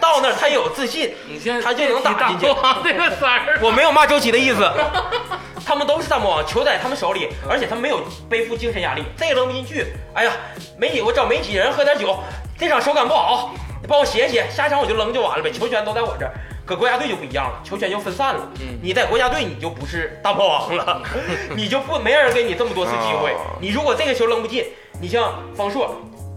[0.00, 3.58] 到那儿他有自信，你现在他就能打进去大魔王这个词儿。
[3.62, 4.70] 我没有骂周琦的意思，
[5.64, 9.86] 他们都是大魔王，球在他们手里，而且他们没有背负精神压力，这个扔不进去。
[10.14, 10.32] 哎呀，
[10.78, 12.18] 媒体我找媒体人喝点酒，
[12.58, 16.32] 这场手感不好，你帮我写写，下一场我就扔就完了呗，球权都在我这儿。
[16.66, 18.48] 搁国家队就不一样了，球权就分散了。
[18.60, 21.02] 嗯你在国家队你就不是大魔王了，
[21.54, 23.56] 你就不没人给你这么多次机会啊。
[23.60, 24.64] 你如果这个球扔不进，
[25.04, 25.94] 你像方硕，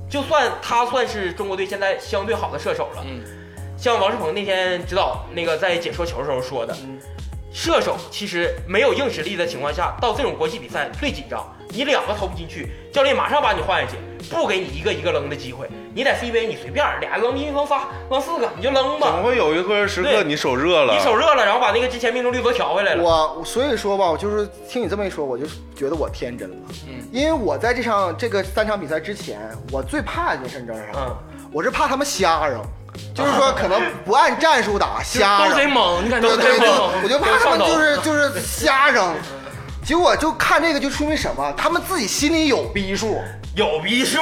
[0.10, 3.23] 就算他算是中国队现在相对好的射手了，嗯
[3.77, 6.75] 像王世鹏那天指导那个在解说球的时候说的，
[7.53, 13.97] 射手其实没有硬实力的情况下，到这种国际比赛最紧张，你两个投不进去，教练马上把你换下去，
[14.30, 15.67] 不给你一个一个扔的机会。
[15.93, 23.03] 你在 CBA 你随便俩扔进去扔仨扔四个你就扔吧总，会有一个时刻你手热了，你手热了，然后把那个之前命中率都调回来了。
[23.03, 26.56] 我所以说吧，我就是听你这么一说，我就觉得我天真了。
[26.88, 29.39] 嗯，因为我在这场这个三场比赛之前，
[29.71, 30.99] 我最怕一件事，你知道是啥？
[30.99, 31.15] 嗯，
[31.51, 32.62] 我是怕他们瞎扔，
[33.15, 35.71] 就是说可能不按战术打， 瞎都贼扔。
[35.71, 36.91] 猛，你感觉对对对，都贼猛。
[37.03, 39.15] 我就怕他们就是 就是瞎扔。
[39.88, 41.54] 结果就看这个就说明什么？
[41.56, 43.21] 他们自己心里有逼数。
[43.56, 44.19] 有逼数，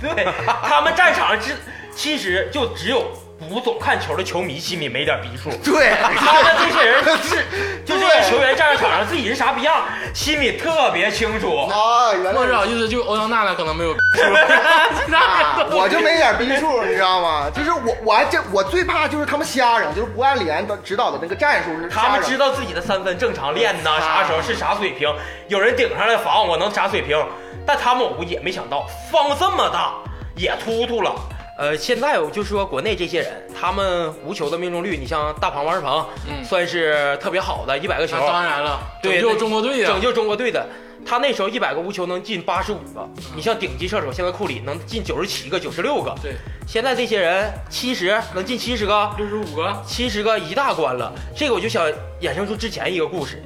[0.00, 0.24] 对
[0.62, 1.56] 他们战场上只
[1.96, 3.04] 其实就只有
[3.48, 5.50] 不总看球的球迷心里没点逼数。
[5.64, 7.44] 对，他们这些人是，
[7.84, 9.82] 就这些球员站在场上自己是啥逼样，
[10.14, 11.66] 心里特别清楚。
[11.66, 13.90] 啊，原来不好意思，就欧阳娜娜可能没有
[15.72, 17.50] 我就没点逼数，你知道吗？
[17.54, 25.12] 就是我，我还这我最怕就是他们瞎扔，就是不按李安的指导的那个战术是他们知道道自己的三分正常练呐，啥时候是啥水平，
[25.48, 27.22] 有人顶上来防我能啥水平，
[27.66, 29.92] 但他们我估计也没想到方这么大
[30.36, 31.14] 也突突了。
[31.60, 40.00] 呃，现在我就说国内这些人，他们无球的命中率，你像大鹏王世鹏，嗯算是特别好的，一百个球，那当然了，对，拯救中国队呀拯！
[40.00, 40.66] 救中国队的。
[41.04, 46.14] 他那时候一百个无球能进八十五个，你像顶级射手，现在库里能进九十七个、九十六个。
[46.22, 46.32] 对，
[46.66, 51.12] 现在这些人七十能进七十个，六十五个，七十个一大关了。
[51.36, 51.86] 这个我就想
[52.22, 53.42] 衍生出之前一个故事，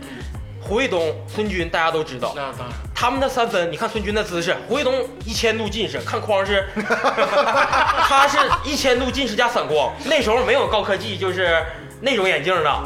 [0.67, 2.69] 胡卫东、孙军大家都知道，那当然。
[2.95, 4.95] 他们的三分，你看孙军的姿势，胡卫东
[5.27, 9.93] 一千度近视，看框是， 他是一千度近视加散光。
[10.07, 11.63] 那时候没有高科技，就是
[12.01, 12.83] 那种眼镜的，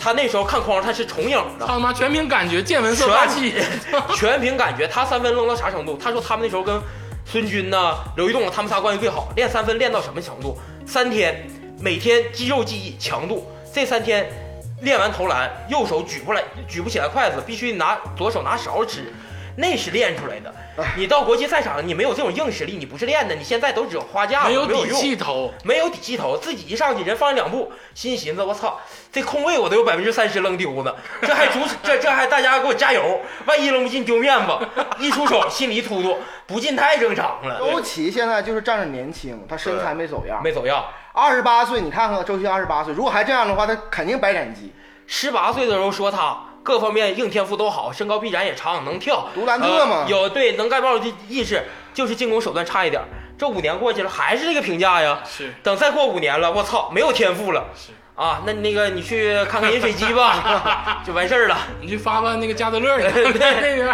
[0.00, 1.66] 他那时候看框他是重影的。
[1.66, 3.54] 他妈全凭感觉，见闻色霸气。
[4.14, 5.98] 全凭感觉，他三分扔到啥程度？
[6.00, 6.80] 他说他们那时候跟
[7.24, 10.56] 孙军呐、刘玉栋他们仨关系最好，练三分练到什么程度？
[10.86, 11.44] 三天，
[11.80, 14.30] 每天肌肉记忆强度，这三天
[14.80, 19.12] 练完投篮，右手举不来，举不起来筷子，必须拿左手拿勺吃。
[19.56, 20.54] 那是练出来的。
[20.96, 23.34] 你到国际赛场，你没有这种硬实力，你不是练的。
[23.34, 28.80] 你现在都只有花架子，没有底气投，没有底气投，自己一上去人放两步，心寻思我操，
[29.12, 34.52] 这空位我都有百分之三十扔丢呢，这还主这这还大家给我加油，万一扔不进丢面子，
[34.98, 36.16] 一出手心里一突突，
[36.46, 40.40] 不进太正常了，周琦现在就是仗着年轻，他身材没走样。
[40.42, 40.82] 没走样。
[41.12, 44.72] 二十八岁，你看看周琦二十八岁，如果还这样的话，他肯定白斩鸡。
[45.06, 53.02] 十八岁的时候说他各方面硬天赋都好，身高臂展也长，能跳，独兰特嘛呃有对能盖帽的意识，就是进攻手段差一点。
[53.36, 55.18] 这五年过去了，还是这个评价呀。
[55.24, 61.56] 是等再过五年了，我操，没有天赋了是，啊，那那个你去看看饮水机吧， 就完事儿了。
[61.80, 63.04] 你去发发那个加德乐，你
[63.38, 63.88] 看那边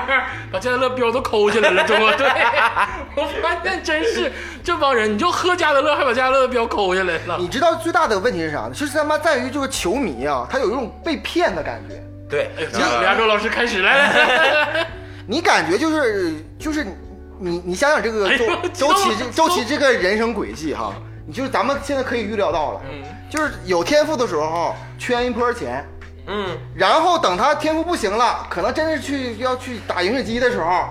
[0.51, 2.27] 把加德乐标都抠下来了，中国队。
[3.14, 4.33] 我发现真是
[4.64, 7.37] 这帮人，你就喝加德乐，还把加德乐的标抠下来了。
[7.39, 8.72] 你知道最大的问题是啥呢？
[8.74, 12.03] 就是他妈在于这个球迷啊，他有一种被骗的感觉。
[12.29, 14.87] 对，行，梁周老师开始来来来来，
[15.29, 16.85] 你感觉就是就是
[17.39, 18.45] 你你想想这个哎周
[18.89, 20.93] 周琦这周琦这个人生轨迹哈，
[21.29, 22.81] 你就是咱们现在可以预料到了，
[23.29, 25.85] 就是有天赋的时候圈一波钱，
[26.27, 30.89] 嗯，然后等他天赋不行了，可能真是去要去打饮水机的时候，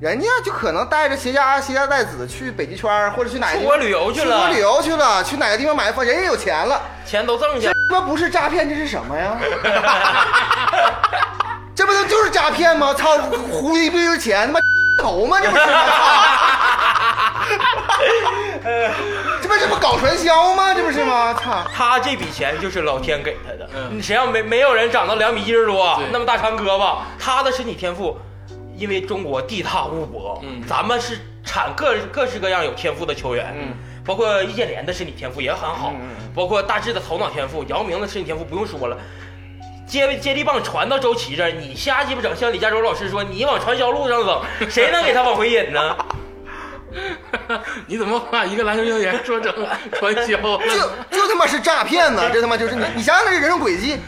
[0.00, 7.74] 人家就可能带着携家携家带子去北极圈或者去哪个地方出国旅游去了出国旅游去了，去哪个地方买房，人家有钱了，钱都挣下这。
[7.90, 9.36] 他妈不是诈骗，这是什么呀？
[11.76, 12.94] 这不就就是诈骗吗？
[12.94, 13.18] 操，
[13.50, 14.60] 糊一堆钱，他妈
[14.98, 15.38] 头吗？
[15.40, 15.72] 这不是吗？
[15.86, 15.92] 操
[19.42, 20.72] 这不这不搞传销吗？
[20.74, 21.34] 这不是吗？
[21.34, 21.64] 操！
[21.74, 28.16] 他这笔钱就是老天给他的，嗯你谁要没没有人长到两米一十多对，那么大长胳膊，他的身体天赋，
[28.76, 35.92] 因为中国地大物博，嗯咱们是产各各式各样有天赋的球员，嗯包括易建联的身体天赋也很好，
[36.34, 38.96] 包括大志的头脑天赋，姚明的身体天赋不用说了。
[39.86, 45.94] 接接力棒传到周琦这儿，你瞎鸡巴整，像李嘉洲老师说，你往传销路上走，谁能给他往回引呢？
[47.86, 49.52] 你怎么把一个篮球运动员说成
[49.92, 50.58] 传销了？
[51.10, 52.28] 就就他妈是诈骗呢！
[52.32, 53.98] 这他妈就是你，你想想这人生轨迹，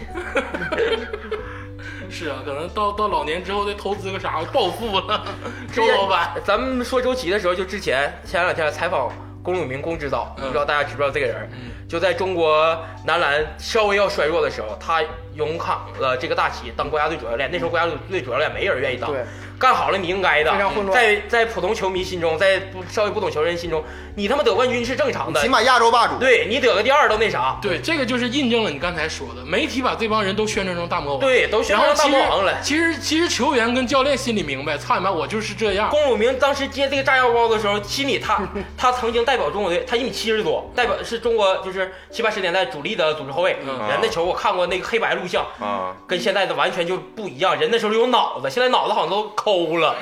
[2.10, 5.24] 是啊，可能到到老年之后再投资个啥，暴富了。
[5.72, 9.12] 周老板，咱们说周琦的时候，就之前前两天采访
[9.42, 11.48] 龚永明龚指导，嗯不知道大家知不知道这个人？
[11.88, 15.02] 就在中国男篮稍微要衰弱的时候，他
[15.36, 17.50] 勇扛了这个大旗，当国家队主教练。
[17.52, 19.24] 那时候国家队主教练没人愿意当对，
[19.58, 20.84] 干好了你应该的非常混。
[20.86, 23.84] 乱在在普通球迷心中，在不稍微不懂球人心中，
[24.14, 25.48] 你他妈得冠军是正常的起。
[25.48, 26.18] 码亚洲霸主。
[26.18, 31.20] 对你得个第二都那啥，对，这个就是印证了你刚才说的，媒体把这帮人都宣传成大魔王。
[31.20, 32.60] 对，都宣传然后其实大魔王了。
[32.62, 35.90] 其实其实球员跟教练心里明白，操你妈，我就是这样。
[35.90, 38.40] 龚永明当时接这个炸药包的时候，心里他
[38.76, 43.56] 他曾经代表中国队，他一米七十多，代表是中国就是七八十年代主力的组织后卫。
[43.66, 47.58] 嗯人那球我看过那个黑白录像，啊，跟现在的完全就不一样。
[47.58, 49.96] 人那时候有脑子，现在脑子好像都抠了。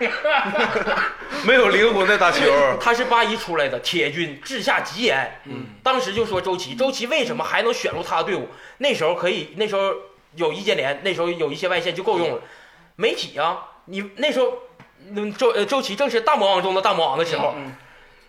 [1.44, 2.44] 没有灵魂在打球，
[2.80, 5.40] 他是八一出来的铁军，治下极严。
[5.44, 8.48] 嗯，当时就说周琦，周琦为什么还能选入他的队伍？
[8.78, 9.92] 那时候可以，那时候
[10.34, 12.40] 有易建联，那时候有一些外线就够用了。
[12.96, 14.52] 媒体啊，你那时候，
[15.14, 17.54] 嗯，周呃周琦正是大魔王中的大魔王的时候。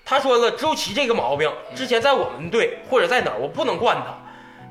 [0.05, 4.17] 他说了，周琦这个毛病，之前在我们队或者在哪儿，我不能惯他。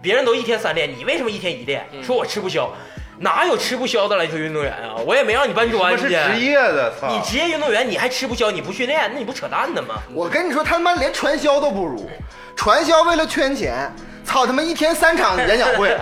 [0.01, 1.85] 别人都一天三练，你为什么一天一练？
[2.03, 2.71] 说我吃不消，
[3.19, 4.95] 哪有吃不消的篮球运动员啊？
[5.05, 6.05] 我也没让你搬砖去。
[6.05, 7.09] 我是职业的，操！
[7.09, 9.97] 你职业运动员，你还吃不消，你不训练，那你不扯淡呢吗？
[10.15, 12.09] 我跟你说，他妈连传销都不如，
[12.55, 13.93] 传销为了圈钱，
[14.25, 15.97] 操他妈一天三场演讲会，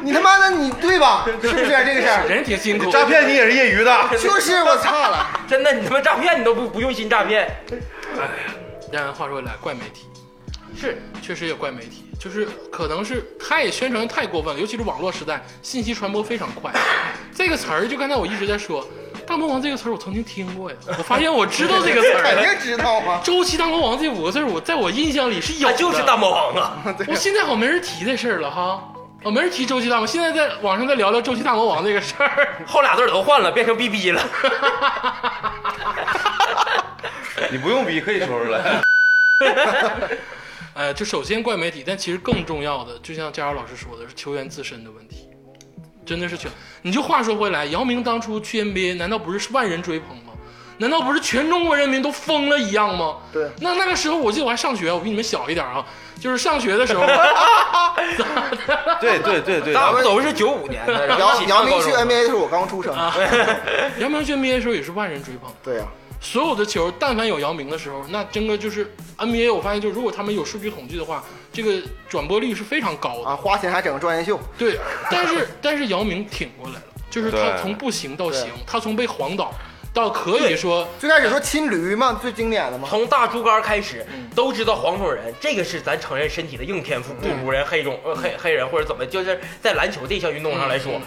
[0.00, 1.24] 你他妈的你对吧？
[1.40, 2.26] 是不是这个事儿？
[2.28, 8.28] 人挺辛苦，诈骗你也是业余的， 就是我操了，真的，你他妈诈骗你都不不用心诈骗，哎呀
[8.92, 10.06] 但话说回来，怪媒体
[10.76, 16.72] 是确实也怪媒体，就是可能是太宣传太过分了，尤其是网络时代，信息传播非常快。
[17.34, 18.86] 这个词儿，就刚才我一直在说
[19.26, 22.36] “大魔王”这个词儿，我曾经听过呀，我发现我知道这个词儿 肯。
[22.42, 23.20] 定知道啊。
[23.24, 25.74] 周琦大魔王这五个字儿，我在我印象里是有的。
[25.74, 26.84] 就是大魔王啊！
[27.08, 28.82] 我现在好像没人提这事儿了哈，
[29.22, 30.06] 哦，没人提周琦大魔王。
[30.06, 32.56] 现在在网上再聊聊周琦大魔王这个事儿。
[32.66, 34.22] 后俩字儿都换了，变成 BB 了。
[37.50, 38.82] 你不用逼，可以说出来。
[40.74, 45.28] 呃，就首先怪媒体，但其实更重要的，就像佳瑶老师说的，是球员自身的问题，
[46.04, 46.48] 真的是球。
[46.82, 50.32] 你就话说回来，姚明当初去 NBA，难道不是万人追捧吗？
[50.78, 53.18] 难道不是全中国人民都疯了一样吗？
[53.32, 55.84] 对那那个时候，我记得我还上学，我比你们小一点啊，
[56.18, 57.06] 就是上学的时候，
[59.00, 62.92] 对对对对，咱们都是九五年的，然后姚姚明去 NBA 的时候，我刚出生。
[64.00, 65.52] 姚明去 NBA 的时候也是万人追捧。
[65.62, 65.84] 对呀、
[66.22, 69.52] 所有的球，但凡有姚明的时候，那真的就是 NBA。
[69.52, 73.28] 我发现，就如果他们有数据统计的话，这个转播率是非常高的。
[73.28, 74.78] 啊，花钱还整个专业秀，对，
[75.10, 79.52] 但是 但是姚明挺过来了，就是他从不行到行，他从被晃倒
[79.92, 82.86] 到可以说最开始说亲驴嘛，最经典的嘛。
[82.88, 91.00] 从大猪肝开始，都知道黄种人这个是咱承认身体的硬天赋，不如人黑种呃黑黑人或者怎么，就是在篮球这项运动上来说，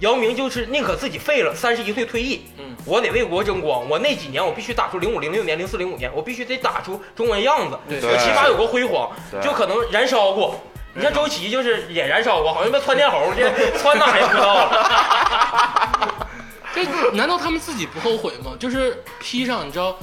[0.00, 3.88] 姚明就是宁可自己废了，三十一岁退役，嗯我得为国争光。
[3.88, 9.10] 我那几年我必须打出零五零六年、零四零五年，我必须得打出中国人样子，对我起码有个辉煌，
[9.42, 10.60] 就可能燃烧过。
[10.94, 16.28] 你像周琦就是也燃烧过，好像被窜天猴这 窜哪也不知道了。
[16.74, 18.52] 这难道他们自己不后悔吗？
[18.58, 19.96] 就是披上，你知道，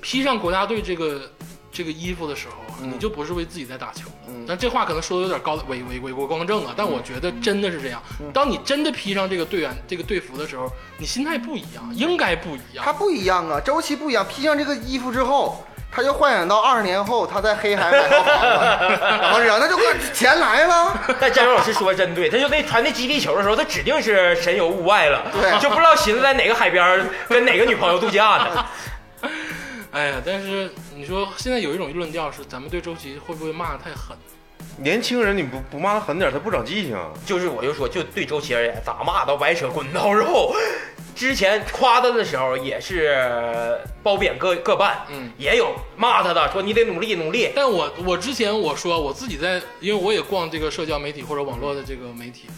[0.00, 1.20] 披上国家队这个
[1.70, 4.34] 这个衣服的时候啊，你就不是为自己在打球了。
[4.46, 8.02] 但这话可能说的有点高伪伪伪国光正啊，但我觉得真的是这样。
[8.32, 12.92] 当你真的披上这个队员这个队服的时候，你心态不一样，应该不一样他。
[12.92, 19.76] 不一样啊，周期不一样，披上这个衣服之后，他就幻想到二十年后他在黑海买套房子，然后然后那就
[20.12, 20.98] 钱来了。
[21.20, 28.64] 但詹老师说真对，他就那传那基地球的时候，他指定是神游物外了，对就不知道寻思在哪个海边跟哪个女朋友度假呢。
[29.96, 34.14] 哎呀，但是你说现在有一种论调是，咱们对周琦会不会骂的太狠？
[34.76, 36.98] 年轻人你不不骂他狠点，他不长记性。
[37.24, 40.54] 就是我就说，就对周琦而言，咋骂都白扯，滚刀肉。
[41.14, 47.50] 之前夸他的时候也是褒贬各各半，嗯，也有骂他的，说你得努力努力。
[47.56, 52.50] 但我我之前我说我自己在，因为我也逛这个社交媒体或者网络的这个媒体，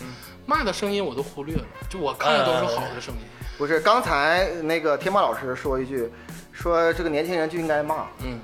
[0.45, 3.21] 骂的声音我都忽略了，就我看的都是好的声音。
[3.57, 6.11] 不是，刚才那个天霸老师说一句，
[6.61, 8.41] 说这个年轻人就应该骂，嗯，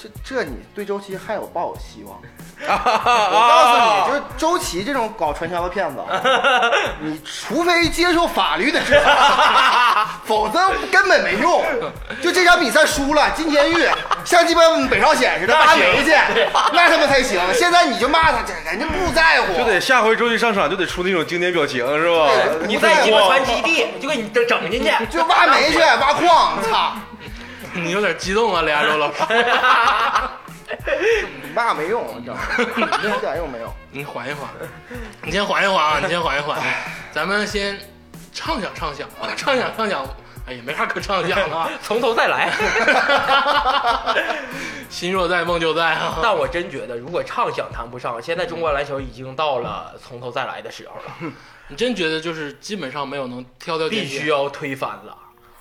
[0.00, 2.16] 这这你对周琦还有抱有希望。
[2.66, 6.02] 我告诉你，就是周琦这种搞传销的骗子，
[7.00, 9.16] 你除非接受法律的制裁，
[10.26, 10.58] 否则
[10.90, 11.64] 根本没用。
[12.20, 13.88] 就这场比赛输了，进监狱，
[14.24, 16.10] 像鸡巴北朝鲜似的挖煤去，
[16.72, 17.40] 那他妈才行。
[17.54, 22.28] 现在你就骂他，这人家不在乎，就得下回周琦上场就得出那种经典表情，是吧？
[22.58, 24.90] 对你在鸡巴传基地，就给你整整进去。
[25.08, 26.92] 就挖煤去，挖矿，操，
[27.84, 29.22] 你有点激动啊，雷亚洲老师，
[31.54, 32.40] 骂没用，你知道吗？
[33.16, 33.72] 一点用没有。
[33.90, 34.48] 你缓一缓，
[35.22, 36.58] 你先缓一缓啊，你先缓一缓，
[37.12, 37.78] 咱们先
[38.32, 40.04] 畅想畅想啊，畅想畅想。
[40.46, 42.50] 哎呀，没啥可畅想的啊， 从头再来。
[44.88, 46.18] 心若在，梦就在啊。
[46.22, 51.32] 但我真觉得，如果畅想谈不上，现在中国篮球已经到了从头再来的时候了，
[51.68, 55.14] 你真觉得就是基本上没有能挑掉必须要推翻了。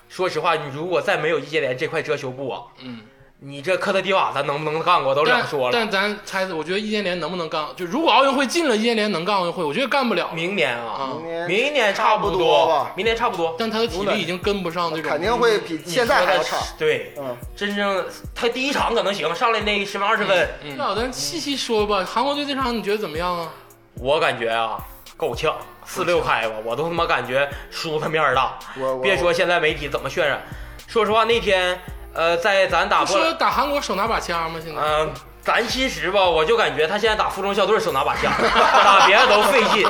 [0.10, 3.01] 说实话，你如果再没有易建联这块遮羞布啊，嗯，
[3.39, 5.72] 你这科特迪瓦咱能不能干过都两说了。
[5.72, 7.66] 但咱猜，我觉得易建联能不能干？
[7.76, 10.32] 就如果奥运会进了，易建联能干奥运会，我觉得干不了。
[10.34, 13.55] 明年啊，啊，明年差不差不多吧明年差不多。
[13.60, 16.58] 但他的体力已经跟不上这种，肯定会比现在还要差。
[16.80, 20.76] 对，嗯，真正他第一场可能行，上来那十分二十分，嗯。
[20.78, 23.51] 那咱细细说吧，韩国队这场你觉得怎么样啊？
[23.99, 24.78] 我感觉啊
[25.18, 25.53] 够呛，
[25.84, 28.57] 四六开吧，我都他妈感觉输他面儿大。
[28.78, 30.41] 我我别说现在媒体怎么渲染，
[30.88, 31.78] 说实话那天
[32.13, 34.59] 呃在咱打波不说打韩国手拿把枪吗？
[34.63, 35.11] 现在嗯、
[35.41, 39.88] 咱其实吧，我就感觉他现在打附中校队手拿把枪，打别的都费劲。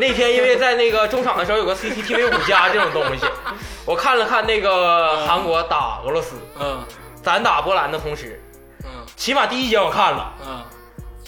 [0.00, 3.26] 那天因为在那个中场的时候有个 CCTV 五加这种东西，
[3.84, 6.82] 我看了看那个韩国打俄罗斯，嗯
[7.22, 8.40] 咱打波兰的同时，
[8.84, 10.62] 嗯起码第一节我看了，嗯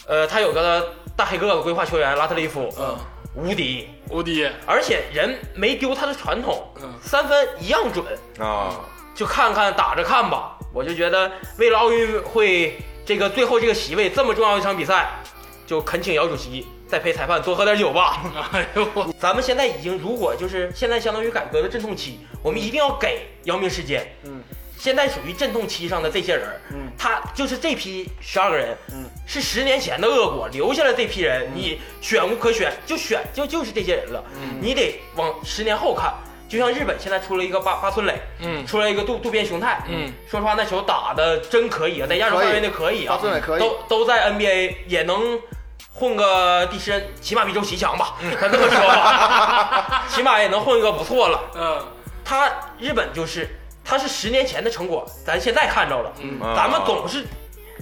[0.07, 2.97] 呃，他有个大黑个子规划球员拉特利夫，嗯，
[3.35, 6.93] 无敌，无敌，而且人没丢他的传统，嗯。
[7.03, 8.05] 三分一样准，
[8.39, 8.81] 啊，
[9.15, 10.59] 就看看打着看吧。
[10.73, 15.09] 我就觉得为了奥运会这个最后这个席位这么重要一场比赛，
[15.67, 18.21] 就恳请姚主席再陪裁判多喝点酒吧。
[18.53, 24.05] 哎呦，咱们现在已经如果就是现在相当于改革的阵痛期，我们一定要给姚明时间。
[24.25, 24.43] 嗯，
[24.85, 34.59] 现在属于阵痛期上的这些人，嗯，他就是这批十二个人，嗯，是十年前的恶果留下了这批人，你选无可选，就选就就是这些人了，嗯。
[34.61, 36.13] 你得往十年后看。
[36.51, 38.67] 就像日本现在出了一个八八村垒，嗯。
[38.67, 43.61] 出来一个渡渡边雄太，嗯，说实话那球打的真可以啊，在亚洲范围内可以啊，八村垒可以。
[43.61, 45.41] 都都在 NBA 也能
[45.95, 51.41] 混个第十，起码比周琦强吧，咱这么说吧， 起码也能混一个不错了。
[51.55, 51.83] 嗯。
[52.27, 53.47] 他日本就是，
[53.85, 56.13] 他是十年前的成果，咱现在看着了，
[56.57, 57.25] 咱们总是。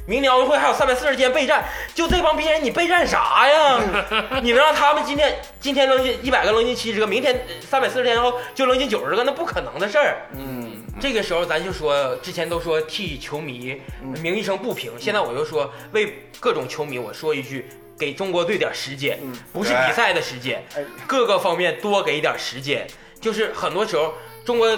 [0.05, 3.80] 明年奥运会还有三百四十天备战，就这帮逼人，你备战啥呀？
[4.42, 10.26] 你能让他们今天今天扔进一百个，扔进七十个，明天三百四十天后就扔进九十个，那不可能的事儿。
[10.36, 13.80] 嗯，这个时候咱就说，之前都说替球迷
[14.20, 22.84] 鸣一声不平，现在我就说为各种球迷我说一句，给中国队点时间，嗯不是比赛的时间，哎，各个方面多给一点时间。
[23.20, 24.76] 就是很多时候中国。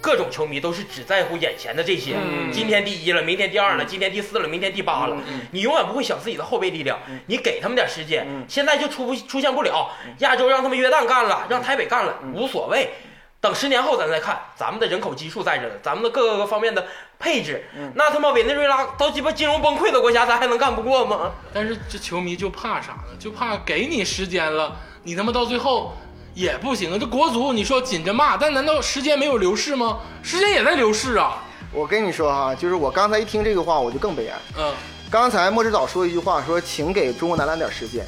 [0.00, 5.16] 各种球迷都是只在乎眼前的这些，嗯今天第一了，明天第二了，今天第四了，明天第八了。
[5.28, 8.26] 嗯你永远不会想自己的后备力量，你给他们点时间。
[8.28, 12.90] 嗯现在就出不出现不了，亚洲让他们约旦干了，让台北干了，无所谓。
[13.38, 16.84] 等十年后咱再看，咱们的人口基数在这呢，咱们的各个方面的
[17.18, 21.32] 配置，嗯那他妈委内瑞拉都鸡巴金融崩溃的国家，咱还能干不过吗？
[21.52, 23.16] 但是这球迷就怕啥呢？
[23.18, 24.74] 就怕给你时间了，
[25.04, 25.94] 你他妈到最后
[26.36, 26.98] 也不行啊！
[27.00, 30.00] 这国足你说紧着骂，但难道时间没有流逝吗？
[30.22, 31.42] 时间也在流逝啊！
[31.72, 34.38] 我跟你说哈，就是我刚才一听这个话，我就更悲哀。
[34.58, 34.72] 嗯
[35.08, 38.04] 刚才莫指导说一句话，说请给中国男篮点时间。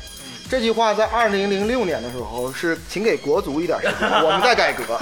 [0.50, 4.98] 这句话在二零零六年的时候是，请给国足一点时间， 我们在改革，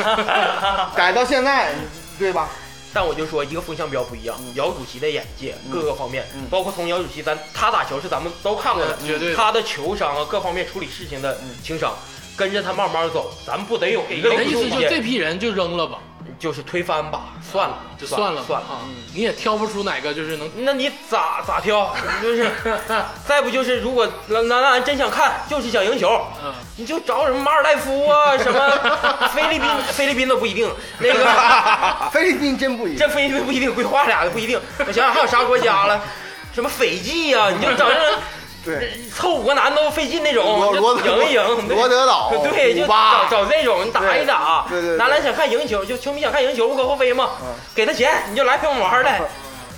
[0.95, 1.75] 改到现在，
[2.19, 2.49] 对吧？
[2.93, 11.95] 但我就说一个风向标不一样，姚主席的眼界各个方面，包括从姚主席咱他打球是咱们都看过的，他的球商啊，各方面处理事情的情商，
[12.37, 15.99] 跟着他慢慢走，咱们不得有一个那意思就这批人就扔了吧，
[16.39, 18.67] 就是推翻吧，算了，就算了吧算了。
[18.67, 18.81] 啊，
[19.15, 21.95] 你也挑不出哪个就是能那你咋咋挑？
[22.23, 22.51] 就是，
[23.27, 28.71] 再不就是，如果男男篮真想看，就是想赢球，嗯你就找什么马尔代夫啊，什么
[29.35, 30.71] 菲律宾，菲律宾都不一定，
[31.01, 32.99] 那个菲律宾真不一定。
[32.99, 34.61] 这菲律宾不一定，规划俩的不一定。
[34.81, 36.03] 我想想还有啥国家了？
[36.53, 38.19] 什么斐济呀、你就找这
[38.67, 40.45] 对，凑五个男的都费劲那种，
[40.75, 44.67] 赢一赢，对罗德岛对，就找找这种，你打一打。
[44.69, 47.31] 对对对男篮想看赢球，就球迷想看赢球，无可厚非嘛。
[47.41, 49.21] 嗯给他钱，你就来陪我们玩来。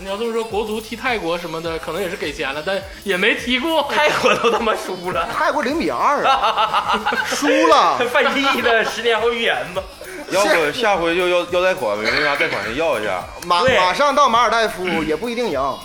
[0.00, 3.82] 你要这么说，国足踢泰国什么的，可能也是给钱了，但也没踢过。
[3.94, 5.28] 泰国都他妈输了。
[5.36, 7.98] 泰国零比二啊， 输了。
[8.10, 9.82] 范志毅的十年后预言吧。
[10.30, 13.24] 要不下回就要要贷款，没啥贷款先要一下。
[13.46, 15.78] 马马上到马尔代夫也不一定赢啊，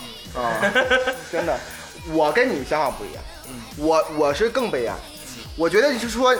[1.32, 1.58] 真的，
[2.12, 3.22] 我跟你想法不一样，
[3.76, 4.94] 我我是更悲哀，
[5.56, 6.36] 我觉得就是说，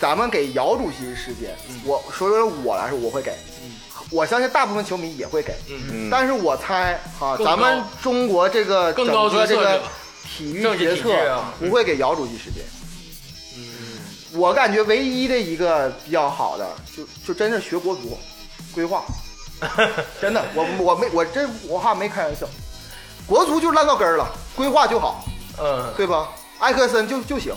[0.00, 3.32] 咱们给姚主席时间，我说说我来说我会给，
[4.10, 9.80] 我相信大部分球迷也会给，嗯，但是我猜哈，咱们中国这个整个这个
[10.24, 11.10] 体育决策
[11.58, 12.62] 不会给姚主席时间。
[14.32, 16.64] 我感觉唯一的一个比较好的，
[16.96, 18.16] 就就真是学国足
[18.72, 19.04] 规划，
[20.22, 22.46] 真的，我我没我真我哈没开玩笑，
[23.30, 25.24] 国足就烂到根儿了，规划就好，
[25.62, 26.28] 嗯，对吧？
[26.58, 27.54] 埃克森就就行，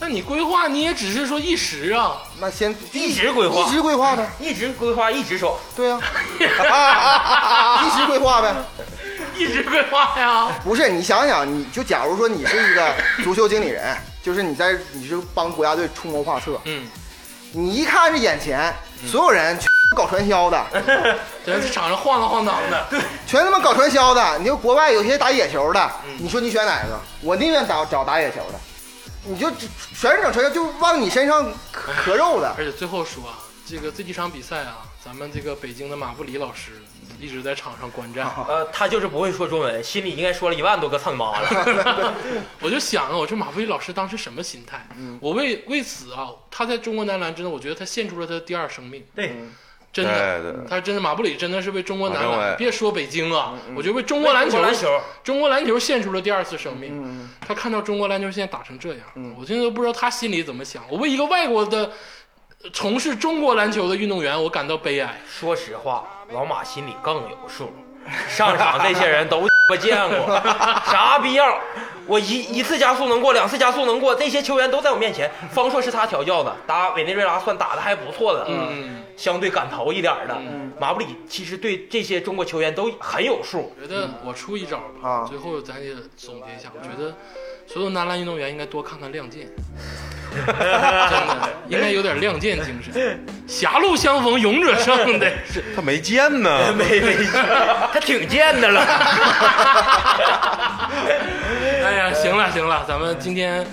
[0.00, 5.56] 那你规划你也只是说一时啊，那先一直规划一直规划呗，一直规划，一直爽。
[5.76, 6.00] 对呀、
[7.86, 8.52] 一直规划呗。
[9.36, 10.48] 一直规划呀。
[10.64, 12.92] 不是，你想想，你就假如说你是一个
[13.22, 16.88] 足球经理人， 就是你在你是帮国家队出谋划策，嗯，
[17.52, 18.74] 你一看这眼前
[19.08, 20.66] 所有人全搞传销的，
[21.44, 22.86] 在场上晃荡晃荡的，
[23.26, 24.38] 全他妈搞传销的。
[24.38, 26.98] 你说国外有些打野球的，你说你选哪个？
[27.20, 28.58] 我宁愿找找打野球的，
[29.24, 32.54] 你就全是整传销，就往你身上磕磕肉的。
[32.58, 36.82] 而且最后说啊，这个这几场比赛啊，咱们这个北京的马布里老师
[37.20, 38.26] 一直在场上观战。
[38.48, 42.14] 呃，他就是不会说中文，心里应该说了一万多个操你妈了。
[42.60, 44.86] 我就想啊，我说马布里老师当时什么心态？
[45.20, 49.36] 我为为此啊，他在中国男篮真的，我觉得他献出了他的第二生命，对，
[49.94, 50.66] 真的。
[50.68, 54.60] 他真的马布里真的是为中国男篮，别说北京啊，我觉得为中国篮球，
[55.22, 56.90] 中国篮球献出了第二次生命。
[57.02, 59.00] 嗯，他看到中国篮球现在打成这样，
[59.38, 60.82] 我现在都不知道他心里怎么想。
[60.90, 61.92] 我为一个外国的
[62.64, 65.20] 呃从事中国篮球的运动员，我感到悲哀。
[65.26, 67.72] 说实话，老马心里更有数。
[68.28, 70.26] 上场这些人都 我见过，
[70.90, 71.58] 啥必要？
[72.06, 75.30] 我一一次加速能过，两次加速能过，这些球员都在我面前。
[75.50, 80.36] 方硕是他调教的，打委内瑞拉算打的还不错的，嗯，相对敢投一点的。
[80.78, 83.72] 马布里其实对这些中国球员都很有数。
[83.80, 87.14] 我觉得我出一招吧，啊最后咱也总结一下，我觉得
[87.66, 89.46] 所有男篮运动员应该多看看《亮剑》，
[90.36, 95.62] 真的应该有点亮剑精神，狭路相逢勇者胜的是。
[95.74, 96.72] 他没剑呢。
[96.76, 97.16] 没没，
[97.92, 98.80] 他挺贱的了。
[101.84, 103.66] 哎呀，行了行了，咱们今天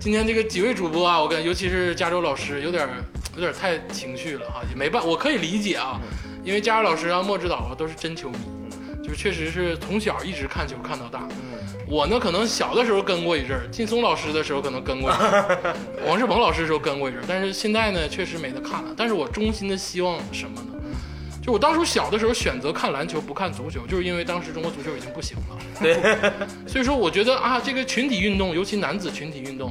[0.00, 2.88] 今天这个几位主播啊，我跟尤其是加州老师有点
[3.34, 6.00] 有点太情绪了哈，也没办，我可以理解啊，
[6.42, 8.38] 因为加州老师啊、莫指导啊都是真球迷，
[9.04, 11.28] 就是确实是从小一直看球看到大。
[11.86, 15.76] 我呢，可能小的时候跟过一阵儿，劲松老师的时候可能跟过一阵儿，
[16.08, 18.94] 王世鹏老师的时候跟过一阵儿，但是现在呢，确实没得看了。
[18.96, 20.72] 但是我衷心的希望什么呢？
[21.42, 25.58] 就我当初小的时候选择看篮球不看足球，就是因为当时中国足球已经不行了。
[25.78, 25.94] 对，
[26.66, 29.70] 所以说我觉得啊，这个群体运动，尤其男子群体运动，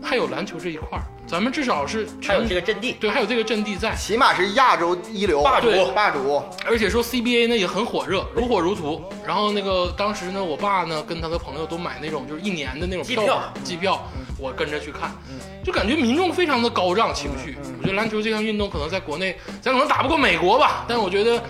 [0.00, 6.42] 还有篮球这一块儿，咱们至少是还有这个阵地，对，还有这个阵地在，起码是亚洲一流霸主霸主。
[6.66, 9.00] 而且说 CBA 呢也很火热，如火如荼。
[9.24, 14.04] 然后那个当时呢，我爸呢跟他的朋友都买那种就是一年的那种机票票本机票，
[14.40, 15.12] 我跟着去看，
[15.64, 17.56] 就感觉民众非常的高涨情绪。
[17.78, 21.40] 我觉得篮球这项运动可能在国内咱可能打不过美国吧，但我觉得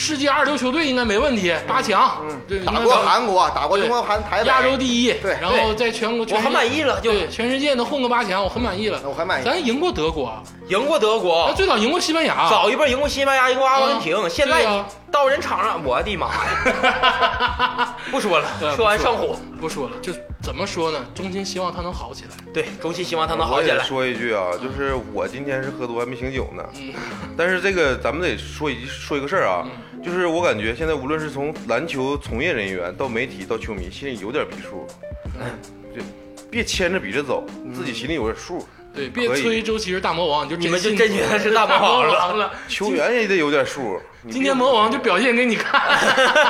[0.00, 8.98] 世界二流球队应该没问题，八强，对，打过韩国，打过中国韩台北，亚洲第一，对然后在全国，我很满意了，就，全世界能混个八强，我很满意了。
[9.04, 9.44] 我很满意。
[9.44, 14.64] 咱赢过德国，赢过德咱国，最早赢过西班牙，早一辈赢过西班牙，赢过阿根廷，现在
[15.12, 17.94] 到人场上，我的妈呀！
[18.10, 19.36] 不说了，说完上火。
[19.60, 20.10] 不说了，就
[20.42, 20.98] 怎么说呢？
[21.14, 22.30] 衷心希望他能好起来。
[22.54, 23.84] 对，衷心希望他能好我也起来。
[23.84, 26.94] 说一句啊，就是我今天是喝多还没醒酒呢，嗯
[27.36, 29.66] 但是这个咱们得说一说一个事儿啊，
[30.02, 34.86] 就是我感觉现在无论是从篮球从业人员到媒体到球迷，心里有点逼数，
[35.92, 36.02] 对
[36.50, 37.44] 别牵着鼻子走，
[37.74, 38.66] 自己心里有点数。
[38.92, 42.50] 对，别吹周琦是大魔王，就你们就信真觉得是大魔王了王了。
[42.66, 44.00] 球员也得有点数。
[44.28, 45.80] 今天魔王就表现给你看。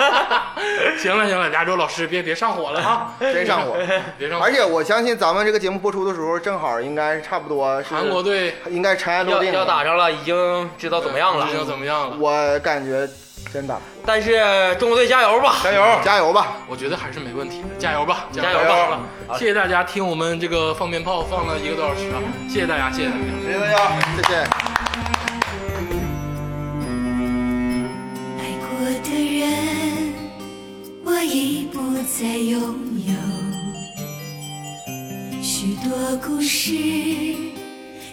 [0.98, 3.76] 行了行了，亚洲老师别别上火了啊， 真上火。
[4.16, 4.46] 别上火。
[4.46, 9.58] 而且我相信咱们这个节目播出的时候，正好应该差不多是韩国队应该尘埃落定了。
[9.58, 11.58] 要打上了，已经知道怎么样了知。
[11.58, 12.16] 道怎么样了？
[12.18, 13.06] 我感觉
[13.52, 13.76] 真的
[14.06, 15.56] 但是中国队加油吧！
[15.62, 16.00] 加油！
[16.04, 16.58] 加油吧！
[16.68, 18.58] 我觉得还是没问题的，加油吧，加油！
[19.36, 23.22] 谢谢大家听我们这个放鞭炮放了一个多小时啊，谢谢大家，谢谢大家。
[23.42, 23.76] 谢谢大家。
[24.16, 24.34] 谢谢。
[28.38, 28.68] 爱过
[29.02, 29.10] 的
[29.40, 30.14] 人，
[31.04, 31.80] 我已不
[32.18, 32.60] 再拥
[33.06, 33.14] 有。
[35.42, 35.90] 许多
[36.24, 36.72] 故事，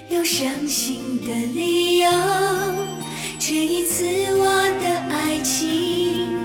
[0.09, 2.09] 有伤心的理由。
[3.39, 4.45] 这一次我
[4.81, 6.38] 的爱情，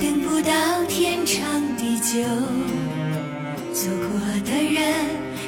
[0.00, 1.44] 等不到天长
[1.76, 2.26] 地久。
[3.72, 4.82] 错过的人，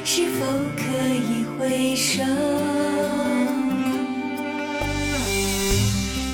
[0.05, 0.45] 是否
[0.77, 2.23] 可以回首？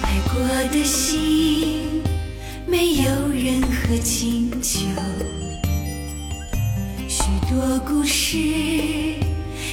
[0.02, 0.34] 爱过
[0.72, 2.04] 的心，
[2.68, 4.80] 没有任何请求。
[7.08, 8.38] 许多故事，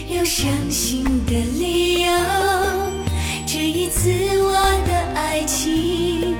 [0.08, 2.67] 有伤心的理由。
[3.50, 4.10] 这一次
[4.42, 4.52] 我
[4.86, 6.36] 的爱情，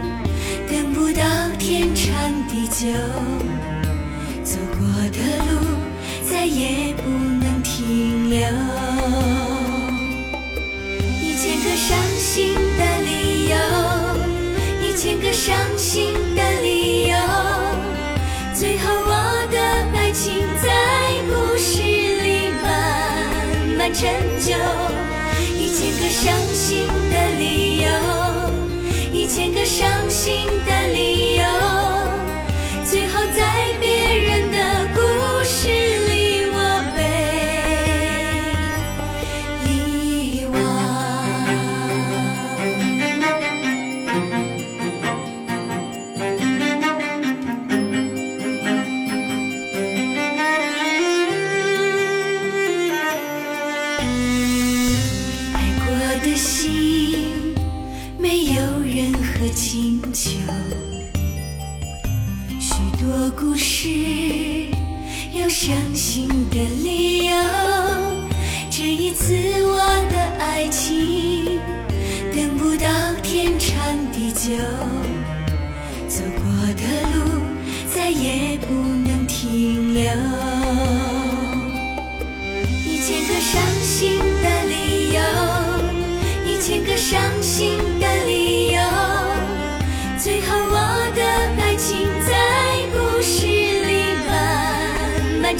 [0.70, 1.24] 等不到
[1.58, 2.06] 天长
[2.48, 2.86] 地久。
[4.44, 5.78] 走过的路，
[6.30, 8.38] 再也不能停留。
[11.18, 13.56] 一千个伤心的理由，
[14.86, 17.16] 一千个伤心的理由，
[18.54, 19.58] 最后我的
[19.96, 20.68] 爱情在
[21.26, 22.68] 故事里慢
[23.78, 24.06] 慢成
[24.44, 24.54] 就。
[25.56, 26.86] 一千个伤心
[27.88, 30.46] 有，一千个伤心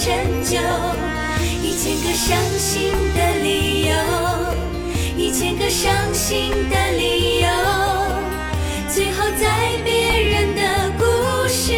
[0.09, 0.57] 慢慢成就。
[1.63, 3.93] 一千个伤心的理由，
[5.17, 7.49] 一千个伤心的理由，
[8.89, 9.47] 最后在
[9.85, 10.63] 别人的
[10.99, 11.05] 故
[11.49, 11.73] 事